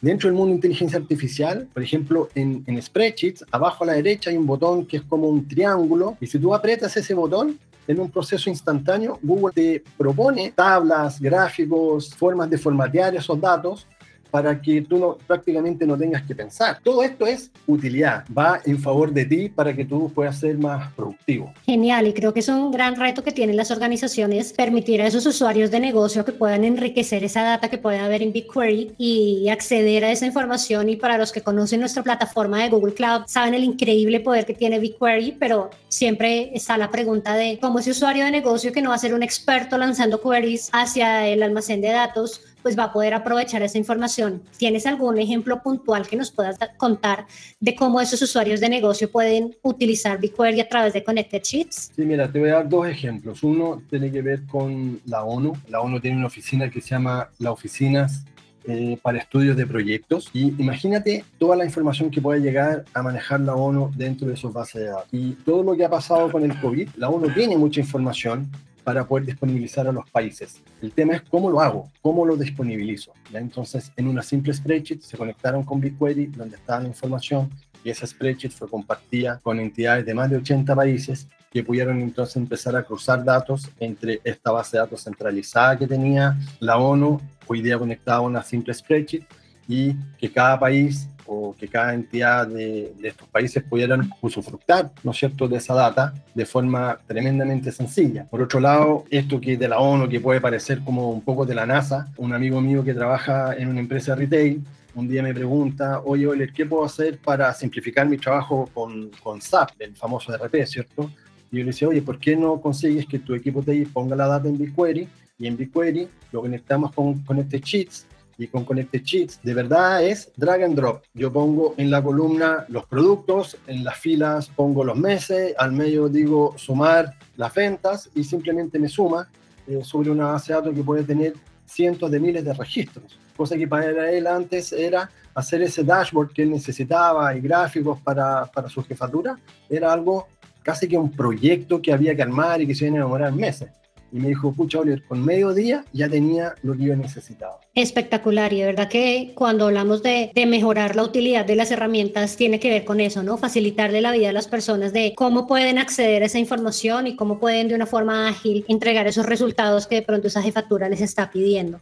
Dentro 0.00 0.28
del 0.28 0.36
mundo 0.36 0.50
de 0.50 0.56
inteligencia 0.56 0.98
artificial, 0.98 1.68
por 1.72 1.82
ejemplo, 1.82 2.28
en, 2.34 2.62
en 2.66 2.80
Spreadsheets, 2.80 3.44
abajo 3.50 3.84
a 3.84 3.88
la 3.88 3.92
derecha 3.94 4.30
hay 4.30 4.36
un 4.36 4.46
botón 4.46 4.86
que 4.86 4.98
es 4.98 5.02
como 5.02 5.28
un 5.28 5.46
triángulo, 5.46 6.16
y 6.20 6.26
si 6.26 6.38
tú 6.38 6.54
aprietas 6.54 6.96
ese 6.96 7.14
botón, 7.14 7.58
en 7.86 7.98
un 7.98 8.10
proceso 8.10 8.48
instantáneo, 8.48 9.18
Google 9.20 9.52
te 9.52 9.82
propone 9.98 10.52
tablas, 10.52 11.20
gráficos, 11.20 12.14
formas 12.14 12.48
de 12.48 12.56
formatear 12.56 13.16
esos 13.16 13.40
datos 13.40 13.86
para 14.30 14.60
que 14.60 14.82
tú 14.82 15.16
prácticamente 15.26 15.86
no 15.86 15.96
tengas 15.96 16.22
que 16.22 16.34
pensar. 16.34 16.78
Todo 16.82 17.02
esto 17.02 17.26
es 17.26 17.50
utilidad, 17.66 18.24
va 18.36 18.60
en 18.64 18.78
favor 18.78 19.12
de 19.12 19.24
ti 19.24 19.48
para 19.48 19.74
que 19.74 19.84
tú 19.84 20.10
puedas 20.14 20.38
ser 20.38 20.58
más 20.58 20.92
productivo. 20.94 21.52
Genial, 21.64 22.06
y 22.06 22.12
creo 22.12 22.32
que 22.32 22.40
es 22.40 22.48
un 22.48 22.70
gran 22.70 22.96
reto 22.96 23.22
que 23.22 23.32
tienen 23.32 23.56
las 23.56 23.70
organizaciones 23.70 24.52
permitir 24.52 25.02
a 25.02 25.06
esos 25.06 25.26
usuarios 25.26 25.70
de 25.70 25.80
negocio 25.80 26.24
que 26.24 26.32
puedan 26.32 26.64
enriquecer 26.64 27.24
esa 27.24 27.42
data 27.42 27.68
que 27.68 27.78
puede 27.78 27.98
haber 27.98 28.22
en 28.22 28.32
BigQuery 28.32 28.94
y 28.98 29.48
acceder 29.48 30.04
a 30.04 30.10
esa 30.10 30.26
información. 30.26 30.88
Y 30.88 30.96
para 30.96 31.18
los 31.18 31.32
que 31.32 31.42
conocen 31.42 31.80
nuestra 31.80 32.02
plataforma 32.02 32.62
de 32.62 32.68
Google 32.68 32.94
Cloud, 32.94 33.22
saben 33.26 33.54
el 33.54 33.64
increíble 33.64 34.20
poder 34.20 34.46
que 34.46 34.54
tiene 34.54 34.78
BigQuery, 34.78 35.36
pero 35.38 35.70
siempre 35.88 36.50
está 36.54 36.76
la 36.76 36.90
pregunta 36.90 37.34
de 37.34 37.58
cómo 37.60 37.78
ese 37.78 37.90
usuario 37.90 38.24
de 38.24 38.30
negocio 38.30 38.72
que 38.72 38.82
no 38.82 38.90
va 38.90 38.96
a 38.96 38.98
ser 38.98 39.14
un 39.14 39.22
experto 39.22 39.76
lanzando 39.78 40.20
queries 40.20 40.70
hacia 40.72 41.26
el 41.28 41.42
almacén 41.42 41.80
de 41.80 41.88
datos, 41.88 42.42
pues 42.62 42.78
va 42.78 42.84
a 42.84 42.92
poder 42.92 43.14
aprovechar 43.14 43.62
esa 43.62 43.78
información. 43.78 44.42
¿Tienes 44.56 44.86
algún 44.86 45.18
ejemplo 45.18 45.62
puntual 45.62 46.06
que 46.06 46.16
nos 46.16 46.30
puedas 46.30 46.58
contar 46.76 47.26
de 47.58 47.74
cómo 47.74 48.00
esos 48.00 48.20
usuarios 48.22 48.60
de 48.60 48.68
negocio 48.68 49.10
pueden 49.10 49.56
utilizar 49.62 50.20
BigQuery 50.20 50.60
a 50.60 50.68
través 50.68 50.92
de 50.92 51.04
Connected 51.04 51.42
Sheets? 51.42 51.92
Sí, 51.94 52.02
mira, 52.02 52.30
te 52.30 52.38
voy 52.38 52.50
a 52.50 52.54
dar 52.54 52.68
dos 52.68 52.86
ejemplos. 52.86 53.42
Uno 53.42 53.82
tiene 53.88 54.10
que 54.10 54.22
ver 54.22 54.46
con 54.46 55.00
la 55.06 55.24
ONU. 55.24 55.52
La 55.68 55.80
ONU 55.80 56.00
tiene 56.00 56.16
una 56.16 56.26
oficina 56.26 56.70
que 56.70 56.80
se 56.80 56.90
llama 56.90 57.30
la 57.38 57.52
Oficinas 57.52 58.24
eh, 58.64 58.98
para 59.00 59.16
estudios 59.16 59.56
de 59.56 59.66
proyectos. 59.66 60.28
Y 60.34 60.48
imagínate 60.60 61.24
toda 61.38 61.56
la 61.56 61.64
información 61.64 62.10
que 62.10 62.20
puede 62.20 62.40
llegar 62.40 62.84
a 62.92 63.02
manejar 63.02 63.40
la 63.40 63.54
ONU 63.54 63.90
dentro 63.96 64.28
de 64.28 64.34
esos 64.34 64.52
bases 64.52 64.82
de 64.82 64.88
datos. 64.88 65.08
Y 65.12 65.32
todo 65.46 65.62
lo 65.62 65.74
que 65.74 65.84
ha 65.84 65.88
pasado 65.88 66.30
con 66.30 66.44
el 66.44 66.58
COVID, 66.60 66.90
la 66.96 67.08
ONU 67.08 67.32
tiene 67.32 67.56
mucha 67.56 67.80
información, 67.80 68.50
para 68.84 69.06
poder 69.06 69.26
disponibilizar 69.26 69.86
a 69.86 69.92
los 69.92 70.08
países. 70.10 70.62
El 70.82 70.92
tema 70.92 71.14
es 71.14 71.22
cómo 71.22 71.50
lo 71.50 71.60
hago, 71.60 71.90
cómo 72.02 72.24
lo 72.24 72.36
disponibilizo. 72.36 73.12
Entonces, 73.32 73.92
en 73.96 74.08
una 74.08 74.22
simple 74.22 74.52
spreadsheet 74.52 75.02
se 75.02 75.16
conectaron 75.16 75.62
con 75.64 75.80
BigQuery, 75.80 76.26
donde 76.26 76.56
estaba 76.56 76.80
la 76.80 76.88
información, 76.88 77.50
y 77.84 77.90
esa 77.90 78.06
spreadsheet 78.06 78.52
fue 78.52 78.68
compartida 78.68 79.40
con 79.42 79.58
entidades 79.58 80.04
de 80.04 80.14
más 80.14 80.30
de 80.30 80.36
80 80.36 80.74
países 80.74 81.28
que 81.50 81.64
pudieron 81.64 82.00
entonces 82.00 82.36
empezar 82.36 82.76
a 82.76 82.84
cruzar 82.84 83.24
datos 83.24 83.68
entre 83.80 84.20
esta 84.22 84.52
base 84.52 84.76
de 84.76 84.82
datos 84.82 85.02
centralizada 85.02 85.76
que 85.76 85.86
tenía 85.86 86.38
la 86.60 86.78
ONU, 86.78 87.20
hoy 87.46 87.60
día 87.60 87.78
conectada 87.78 88.18
a 88.18 88.22
una 88.22 88.42
simple 88.42 88.72
spreadsheet, 88.72 89.24
y 89.70 89.94
que 90.18 90.32
cada 90.32 90.58
país 90.58 91.08
o 91.24 91.54
que 91.56 91.68
cada 91.68 91.94
entidad 91.94 92.48
de, 92.48 92.92
estos 93.04 93.28
países 93.28 93.62
pudieran 93.62 94.10
usufructar, 94.20 94.90
¿no 95.04 95.12
es 95.12 95.16
cierto?, 95.16 95.46
de 95.46 95.58
esa 95.58 95.74
data 95.74 96.12
de 96.34 96.44
forma 96.44 96.98
tremendamente 97.06 97.70
sencilla. 97.70 98.26
Por 98.28 98.42
otro 98.42 98.58
lado, 98.58 99.04
esto 99.10 99.40
que 99.40 99.56
de 99.56 99.68
la 99.68 99.78
ONU, 99.78 100.08
que 100.08 100.18
puede 100.18 100.40
parecer 100.40 100.80
como 100.80 101.10
un 101.10 101.20
poco 101.20 101.46
de 101.46 101.54
la 101.54 101.66
NASA, 101.66 102.08
un 102.16 102.32
amigo 102.32 102.60
mío 102.60 102.82
que 102.82 102.94
trabaja 102.94 103.54
en 103.56 103.68
una 103.68 103.78
empresa 103.78 104.16
retail, 104.16 104.60
un 104.96 105.06
día 105.06 105.22
me 105.22 105.32
pregunta, 105.32 106.00
oye, 106.04 106.26
Oler, 106.26 106.52
¿qué 106.52 106.66
puedo 106.66 106.84
hacer 106.84 107.18
para 107.18 107.54
simplificar 107.54 108.08
mi 108.08 108.18
trabajo 108.18 108.68
con, 108.74 109.10
con 109.22 109.40
SAP, 109.40 109.70
el 109.78 109.94
famoso 109.94 110.36
RP, 110.36 110.66
¿cierto? 110.66 111.12
Y 111.52 111.58
yo 111.58 111.60
le 111.62 111.66
decía, 111.66 111.86
oye, 111.86 112.02
¿por 112.02 112.18
qué 112.18 112.34
no 112.34 112.60
consigues 112.60 113.06
que 113.06 113.20
tu 113.20 113.36
equipo 113.36 113.62
TI 113.62 113.84
ponga 113.84 114.16
la 114.16 114.26
data 114.26 114.48
en 114.48 114.58
BigQuery? 114.58 115.08
Y 115.38 115.46
en 115.46 115.56
BigQuery 115.56 116.08
lo 116.32 116.40
conectamos 116.40 116.92
con, 116.92 117.20
con 117.20 117.38
este 117.38 117.60
Sheets 117.60 118.09
y 118.40 118.48
con 118.48 118.64
Connected 118.64 119.02
Sheets, 119.02 119.40
de 119.42 119.52
verdad 119.52 120.02
es 120.02 120.32
drag 120.34 120.62
and 120.62 120.74
drop. 120.74 121.02
Yo 121.12 121.30
pongo 121.30 121.74
en 121.76 121.90
la 121.90 122.02
columna 122.02 122.64
los 122.68 122.86
productos, 122.86 123.58
en 123.66 123.84
las 123.84 123.98
filas 123.98 124.48
pongo 124.48 124.82
los 124.82 124.96
meses, 124.96 125.54
al 125.58 125.72
medio 125.72 126.08
digo 126.08 126.54
sumar 126.56 127.14
las 127.36 127.54
ventas 127.54 128.08
y 128.14 128.24
simplemente 128.24 128.78
me 128.78 128.88
suma 128.88 129.28
eh, 129.66 129.80
sobre 129.82 130.10
una 130.10 130.28
base 130.28 130.52
de 130.52 130.58
datos 130.58 130.74
que 130.74 130.82
puede 130.82 131.04
tener 131.04 131.34
cientos 131.66 132.10
de 132.10 132.18
miles 132.18 132.42
de 132.42 132.54
registros. 132.54 133.18
Cosa 133.36 133.58
que 133.58 133.68
para 133.68 134.10
él 134.10 134.26
antes 134.26 134.72
era 134.72 135.10
hacer 135.34 135.60
ese 135.60 135.84
dashboard 135.84 136.32
que 136.32 136.42
él 136.42 136.50
necesitaba 136.50 137.36
y 137.36 137.42
gráficos 137.42 138.00
para, 138.00 138.46
para 138.46 138.70
su 138.70 138.82
jefatura, 138.82 139.38
era 139.68 139.92
algo 139.92 140.28
casi 140.62 140.88
que 140.88 140.96
un 140.96 141.10
proyecto 141.10 141.82
que 141.82 141.92
había 141.92 142.16
que 142.16 142.22
armar 142.22 142.62
y 142.62 142.66
que 142.66 142.74
se 142.74 142.86
iba 142.86 142.96
a 142.96 143.02
demorar 143.02 143.32
meses 143.34 143.68
y 144.12 144.18
me 144.18 144.28
dijo, 144.28 144.52
pucha, 144.52 144.80
Oliver, 144.80 145.02
con 145.04 145.24
medio 145.24 145.54
día 145.54 145.84
ya 145.92 146.08
tenía 146.08 146.54
lo 146.62 146.76
que 146.76 146.84
yo 146.84 146.96
necesitaba. 146.96 147.60
Espectacular, 147.74 148.52
y 148.52 148.60
de 148.60 148.66
verdad 148.66 148.88
que 148.88 149.32
cuando 149.34 149.66
hablamos 149.66 150.02
de, 150.02 150.32
mejorar 150.46 150.96
la 150.96 151.04
utilidad 151.04 151.44
de 151.44 151.54
las 151.54 151.70
herramientas, 151.70 152.36
tiene 152.36 152.58
que 152.58 152.70
ver 152.70 152.84
con 152.84 153.00
eso, 153.00 153.22
¿no? 153.22 153.38
Facilitarle 153.38 154.00
la 154.00 154.12
vida 154.12 154.30
a 154.30 154.32
las 154.32 154.48
personas 154.48 154.92
de 154.92 155.14
cómo 155.14 155.46
pueden 155.46 155.78
acceder 155.78 156.22
a 156.22 156.26
esa 156.26 156.38
información 156.38 157.06
y 157.06 157.16
cómo 157.16 157.38
pueden 157.38 157.68
de 157.68 157.74
una 157.74 157.86
forma 157.86 158.28
ágil 158.28 158.64
entregar 158.68 159.06
esos 159.06 159.26
resultados 159.26 159.86
que 159.86 159.96
de 159.96 160.02
pronto 160.02 160.28
esa 160.28 160.42
jefatura 160.42 160.88
les 160.88 161.00
está 161.00 161.30
pidiendo. 161.30 161.80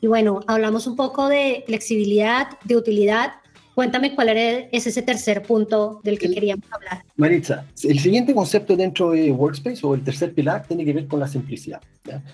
Y 0.00 0.06
bueno, 0.06 0.40
hablamos 0.46 0.86
un 0.86 0.96
poco 0.96 1.28
de 1.28 1.64
flexibilidad, 1.66 2.48
de 2.64 2.76
utilidad, 2.76 3.32
Cuéntame 3.74 4.14
cuál 4.14 4.28
es 4.28 4.86
ese 4.86 5.02
tercer 5.02 5.42
punto 5.42 6.00
del 6.04 6.18
que 6.18 6.30
queríamos 6.30 6.64
hablar. 6.70 7.04
Maritza, 7.16 7.66
el 7.82 7.98
siguiente 7.98 8.34
concepto 8.34 8.76
dentro 8.76 9.10
de 9.10 9.32
Workspace 9.32 9.84
o 9.84 9.94
el 9.94 10.04
tercer 10.04 10.32
pilar 10.32 10.64
tiene 10.66 10.84
que 10.84 10.92
ver 10.92 11.06
con 11.06 11.18
la 11.18 11.26
simplicidad. 11.26 11.80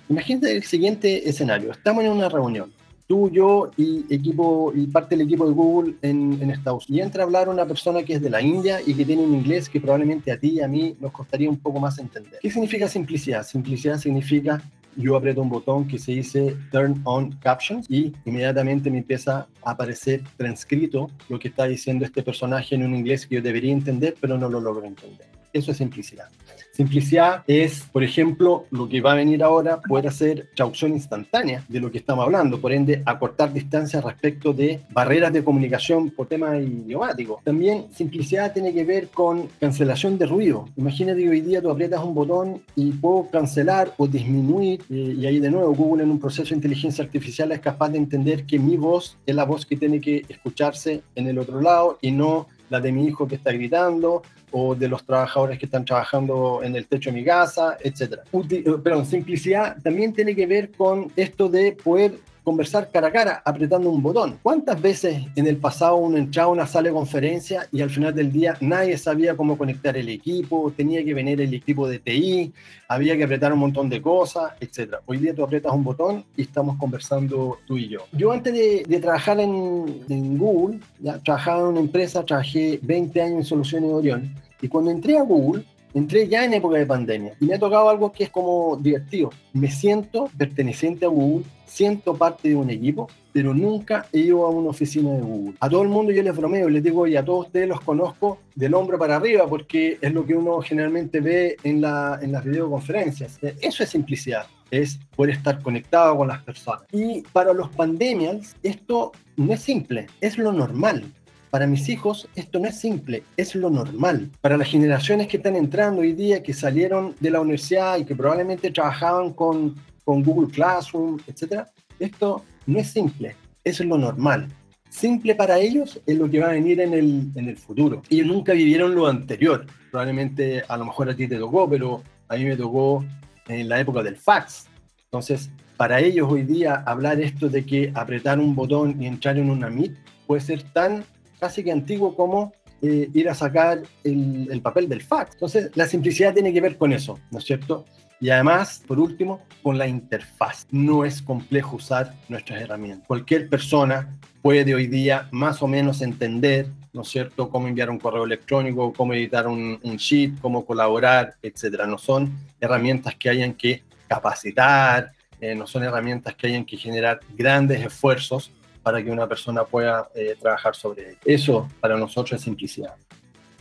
Imagínate 0.09 0.53
el 0.53 0.65
siguiente 0.65 1.29
escenario. 1.29 1.73
Estamos 1.73 2.05
en 2.05 2.11
una 2.11 2.29
reunión, 2.29 2.73
tú, 3.07 3.31
yo 3.31 3.71
y 3.77 4.05
equipo 4.11 4.73
y 4.75 4.87
parte 4.87 5.17
del 5.17 5.27
equipo 5.27 5.47
de 5.47 5.53
Google 5.53 5.95
en, 6.03 6.39
en, 6.43 6.51
Estados 6.51 6.89
Unidos. 6.89 7.05
Y 7.05 7.07
entra 7.07 7.23
a 7.23 7.27
hablar 7.27 7.49
una 7.49 7.67
persona 7.67 8.03
que 8.03 8.15
es 8.15 8.23
de 8.23 8.31
la 8.31 8.43
India 8.43 8.81
y 8.85 8.95
que 8.95 9.05
tiene 9.05 9.23
un 9.23 9.35
inglés 9.35 9.69
que 9.69 9.81
probablemente 9.81 10.31
a 10.31 10.39
ti 10.39 10.51
y 10.51 10.61
a 10.61 10.69
mí 10.69 10.95
nos 11.01 11.11
costaría 11.11 11.49
un 11.49 11.59
poco 11.59 11.81
más 11.81 11.99
entender. 11.99 12.39
¿Qué 12.43 12.51
significa 12.51 12.87
simplicidad? 12.87 13.45
Simplicidad 13.45 13.99
significa 13.99 14.63
yo 14.97 15.17
aprieto 15.17 15.41
un 15.41 15.49
botón 15.49 15.87
que 15.87 15.99
se 15.99 16.13
dice 16.13 16.57
Turn 16.71 17.01
on 17.05 17.33
Captions 17.37 17.87
y 17.89 18.13
inmediatamente 18.25 18.91
me 18.91 18.99
empieza 18.99 19.47
a 19.63 19.71
aparecer 19.71 20.23
transcrito 20.37 21.11
lo 21.29 21.39
que 21.39 21.49
está 21.49 21.65
diciendo 21.65 22.05
este 22.05 22.23
personaje 22.23 22.75
en 22.75 22.85
un 22.85 22.95
inglés 22.95 23.27
que 23.27 23.37
yo 23.37 23.43
debería 23.43 23.73
entender, 23.73 24.15
pero 24.21 24.37
no 24.37 24.49
lo 24.49 24.61
logro 24.61 24.85
entender. 24.85 25.30
Eso 25.53 25.73
es 25.73 25.79
simplicidad. 25.79 26.29
Simplicidad 26.73 27.43
es, 27.47 27.83
por 27.93 28.03
ejemplo, 28.03 28.67
lo 28.71 28.89
que 28.89 29.01
va 29.01 29.13
a 29.13 29.17
venir 29.17 29.43
ahora, 29.43 29.81
poder 29.81 30.07
hacer 30.07 30.49
traducción 30.55 30.93
instantánea 30.93 31.65
de 31.69 31.81
lo 31.81 31.91
que 31.91 31.99
estamos 31.99 32.25
hablando, 32.25 32.61
por 32.61 32.73
ende, 32.73 33.03
acortar 33.05 33.53
distancias 33.53 34.03
respecto 34.03 34.53
de 34.53 34.81
barreras 34.91 35.33
de 35.33 35.45
comunicación 35.45 36.11
por 36.11 36.29
temas 36.29 36.59
idiomáticos. 36.61 37.43
También 37.45 37.87
simplicidad 37.93 38.53
tiene 38.53 38.73
que 38.73 38.85
ver 38.85 39.09
con 39.09 39.49
cancelación 39.61 40.17
de 40.17 40.27
ruido. 40.27 40.69
Imagínate 40.77 41.23
que 41.23 41.29
hoy 41.29 41.41
día 41.41 41.61
tú 41.61 41.71
aprietas 41.71 42.03
un 42.03 42.15
botón 42.15 42.63
y 42.77 42.93
puedo 42.93 43.29
cancelar 43.31 43.93
o 43.99 44.07
disminuir, 44.07 44.81
eh, 44.89 45.17
y 45.19 45.27
ahí 45.27 45.41
de 45.41 45.51
nuevo 45.51 45.75
Google 45.75 46.05
en 46.05 46.11
un 46.11 46.21
proceso 46.21 46.51
de 46.51 46.57
inteligencia 46.57 47.05
artificial 47.05 47.53
es 47.53 47.61
capaz 47.61 47.91
de 47.91 47.99
entender 47.99 48.47
que 48.47 48.59
mi 48.59 48.77
voz 48.77 49.19
es 49.27 49.35
la 49.35 49.45
voz 49.45 49.67
que 49.67 49.77
tiene 49.77 50.01
que 50.01 50.25
escucharse 50.29 51.03
en 51.15 51.27
el 51.27 51.39
otro 51.39 51.61
lado 51.61 51.99
y 52.01 52.13
no 52.13 52.47
la 52.71 52.81
de 52.81 52.93
mi 52.93 53.07
hijo 53.07 53.29
que 53.29 53.35
está 53.35 53.53
gritando 53.53 54.23
o 54.53 54.75
de 54.75 54.89
los 54.89 55.05
trabajadores 55.05 55.59
que 55.59 55.67
están 55.67 55.85
trabajando 55.85 56.61
en 56.63 56.75
el 56.75 56.87
techo 56.87 57.11
de 57.11 57.17
mi 57.17 57.25
casa, 57.25 57.77
etc. 57.81 58.21
Eh, 58.33 58.65
perdón, 58.83 59.07
simplicidad 59.07 59.77
también 59.83 60.13
tiene 60.13 60.35
que 60.35 60.47
ver 60.47 60.71
con 60.73 61.13
esto 61.17 61.49
de 61.49 61.73
poder 61.73 62.19
conversar 62.51 62.91
cara 62.91 63.07
a 63.07 63.13
cara 63.13 63.43
apretando 63.45 63.89
un 63.89 64.03
botón. 64.03 64.41
¿Cuántas 64.43 64.83
veces 64.83 65.25
en 65.37 65.47
el 65.47 65.57
pasado 65.59 65.95
uno 65.95 66.17
entraba 66.17 66.49
a 66.49 66.53
una 66.53 66.67
sala 66.67 66.89
de 66.89 66.95
conferencia 66.95 67.69
y 67.71 67.81
al 67.81 67.91
final 67.91 68.13
del 68.13 68.33
día 68.33 68.57
nadie 68.61 68.99
sabía 68.99 69.37
cómo 69.37 69.57
conectar 69.57 69.97
el 69.97 70.09
equipo, 70.09 70.73
tenía 70.77 71.05
que 71.05 71.15
venir 71.15 71.41
el 71.41 71.55
equipo 71.55 71.89
de 71.89 72.01
TI, 72.01 72.53
había 72.89 73.17
que 73.17 73.23
apretar 73.23 73.53
un 73.53 73.61
montón 73.61 73.89
de 73.89 74.03
cosas, 74.03 74.51
etcétera? 74.59 75.01
Hoy 75.07 75.19
día 75.19 75.33
tú 75.33 75.45
apretas 75.45 75.73
un 75.73 75.85
botón 75.85 76.25
y 76.37 76.43
estamos 76.43 76.77
conversando 76.77 77.59
tú 77.69 77.79
y 77.79 77.89
yo. 77.89 78.01
Yo 78.11 78.33
antes 78.33 78.53
de, 78.53 79.01
trabajar 79.01 79.39
en, 79.39 80.05
en, 80.09 80.37
Google, 80.37 80.81
ya 80.99 81.19
trabajaba 81.19 81.61
en 81.61 81.67
una 81.67 81.81
empresa, 81.81 82.25
trabajé 82.25 82.81
20 82.83 83.23
años 83.23 83.37
en 83.37 83.45
Soluciones 83.45 83.91
de 83.91 83.95
Orión 83.95 84.35
y 84.61 84.67
cuando 84.67 84.91
entré 84.91 85.17
a 85.17 85.23
Google, 85.23 85.65
entré 85.95 86.29
ya 86.29 86.45
en 86.45 86.55
época 86.55 86.79
de 86.79 86.87
pandemia 86.87 87.35
y 87.41 87.47
me 87.47 87.55
ha 87.55 87.59
tocado 87.59 87.89
algo 87.89 88.11
que 88.13 88.25
es 88.25 88.31
como 88.31 88.77
divertido. 88.77 89.31
Me 89.53 89.71
siento 89.71 90.29
perteneciente 90.37 91.07
a 91.07 91.09
Google, 91.09 91.45
siento 91.71 92.15
parte 92.15 92.49
de 92.49 92.57
un 92.57 92.69
equipo, 92.69 93.09
pero 93.33 93.55
nunca 93.55 94.07
he 94.13 94.19
ido 94.19 94.45
a 94.45 94.51
una 94.51 94.71
oficina 94.71 95.13
de 95.13 95.21
Google. 95.21 95.55
A 95.61 95.69
todo 95.69 95.83
el 95.83 95.89
mundo 95.89 96.13
yo 96.13 96.23
les 96.23 96.37
bromeo, 96.37 96.69
les 96.69 96.83
digo, 96.83 97.07
y 97.07 97.17
a 97.17 97.25
todos 97.25 97.47
ustedes 97.47 97.69
los 97.69 97.81
conozco 97.81 98.39
del 98.57 98.75
hombro 98.75 98.99
para 98.99 99.17
arriba, 99.17 99.47
porque 99.47 99.99
es 100.01 100.13
lo 100.13 100.27
que 100.27 100.35
uno 100.35 100.61
generalmente 100.61 101.21
ve 101.21 101.57
en, 101.63 101.81
la, 101.81 102.19
en 102.21 102.33
las 102.33 102.45
videoconferencias. 102.45 103.39
Eso 103.61 103.83
es 103.83 103.89
simplicidad 103.89 104.47
es 104.71 105.01
poder 105.17 105.35
estar 105.35 105.61
conectado 105.63 106.17
con 106.17 106.29
las 106.29 106.45
personas. 106.45 106.83
Y 106.93 107.23
para 107.33 107.53
los 107.53 107.71
pandemias, 107.71 108.55
esto 108.63 109.11
no 109.37 109.53
es 109.53 109.61
simple, 109.61 110.07
es 110.21 110.39
lo 110.39 110.53
normal. 110.53 111.05
Para 111.51 111.67
mis 111.67 111.89
hijos 111.89 112.29
esto 112.37 112.61
no 112.61 112.69
es 112.69 112.79
simple, 112.79 113.25
es 113.37 113.57
lo 113.57 113.71
normal. 113.71 114.31
Para 114.41 114.57
las 114.57 114.69
generaciones 114.69 115.27
que 115.27 115.39
están 115.39 115.57
entrando 115.57 116.03
hoy 116.03 116.13
día, 116.13 116.45
que 116.45 116.55
salieron 116.55 117.17
de 117.19 117.31
la 117.31 117.41
universidad 117.41 117.99
y 117.99 118.05
que 118.05 118.15
probablemente 118.15 118.71
trabajaban 118.71 119.33
con, 119.33 119.75
con 120.11 120.25
Google 120.25 120.51
Classroom, 120.51 121.21
etc., 121.29 121.69
esto 122.01 122.43
no 122.67 122.81
es 122.81 122.91
simple, 122.91 123.37
es 123.63 123.79
lo 123.79 123.97
normal. 123.97 124.49
Simple 124.89 125.37
para 125.37 125.61
ellos 125.61 126.01
es 126.05 126.19
lo 126.19 126.29
que 126.29 126.41
va 126.41 126.49
a 126.49 126.53
venir 126.55 126.81
en 126.81 126.95
el, 126.95 127.31
en 127.37 127.49
el 127.49 127.57
futuro. 127.57 128.03
Ellos 128.11 128.27
nunca 128.27 128.53
vivieron 128.53 128.93
lo 128.93 129.07
anterior. 129.07 129.65
Probablemente 129.93 130.65
a 130.67 130.77
lo 130.77 130.87
mejor 130.87 131.11
a 131.11 131.15
ti 131.15 131.29
te 131.29 131.39
tocó, 131.39 131.71
pero 131.71 132.03
a 132.27 132.35
mí 132.35 132.45
me 132.45 132.57
tocó 132.57 133.05
en 133.47 133.69
la 133.69 133.79
época 133.79 134.03
del 134.03 134.17
fax. 134.17 134.67
Entonces, 135.05 135.49
para 135.77 136.01
ellos 136.01 136.27
hoy 136.29 136.43
día 136.43 136.83
hablar 136.87 137.21
esto 137.21 137.49
de 137.49 137.65
que 137.65 137.93
apretar 137.95 138.41
un 138.41 138.57
botón 138.57 139.01
y 139.01 139.07
entrar 139.07 139.39
en 139.39 139.49
una 139.49 139.71
Meet 139.71 139.95
puede 140.27 140.41
ser 140.41 140.65
tan 140.73 141.05
casi 141.39 141.63
que 141.63 141.71
antiguo 141.71 142.17
como 142.17 142.53
eh, 142.83 143.09
ir 143.15 143.29
a 143.29 143.35
sacar 143.37 143.83
el, 144.03 144.61
papel 144.61 144.89
del 144.89 145.03
fax. 145.03 145.35
Entonces, 145.35 145.71
la 145.77 145.87
simplicidad 145.87 146.35
tiene 146.35 146.53
que 146.53 146.61
ver 146.61 146.77
con 146.77 146.93
eso, 146.93 147.17
¿no 147.31 147.39
es 147.39 147.45
cierto? 147.45 147.85
Y 148.21 148.29
además, 148.29 148.83
por 148.87 149.01
último, 149.01 149.43
con 149.63 149.79
la 149.79 149.87
interfaz. 149.87 150.67
No 150.71 151.05
es 151.05 151.23
complejo 151.23 151.77
usar 151.77 152.15
nuestras 152.29 152.61
herramientas. 152.61 153.07
Cualquier 153.07 153.49
persona 153.49 154.19
puede 154.43 154.75
hoy 154.75 154.87
día 154.87 155.29
más 155.33 155.63
o 155.63 155.67
menos 155.67 156.03
entender, 156.03 156.69
¿no 156.93 157.03
es 157.03 157.09
cierto?, 157.09 157.49
cómo 157.49 157.67
enviar 157.67 157.89
un 157.89 157.99
correo 157.99 158.25
electrónico, 158.25 158.93
cómo 158.93 159.15
editar 159.15 159.49
un, 159.49 159.79
sheet, 159.83 160.39
cómo 160.41 160.65
colaborar, 160.67 161.35
etcétera. 161.43 161.87
No 161.87 161.99
son 161.99 162.31
herramientas 162.61 163.15
que 163.15 163.31
hayan 163.31 163.55
que 163.55 163.83
capacitar, 164.07 165.13
eh, 165.41 165.55
no 165.55 165.67
son 165.67 165.85
herramientas 165.85 166.35
que 166.35 166.49
hayan 166.49 166.65
que 166.65 166.77
generar 166.77 167.21
grandes 167.35 167.81
esfuerzos 167.81 168.51
para 168.83 169.03
que 169.03 169.11
una 169.11 169.27
persona 169.27 169.65
pueda 169.65 170.09
eh, 170.15 170.37
trabajar 170.41 170.75
sobre 170.75 171.17
Eso 171.25 171.69
para 171.81 171.97
nosotros 171.97 172.33
es 172.33 172.43
simplicidad. 172.43 172.95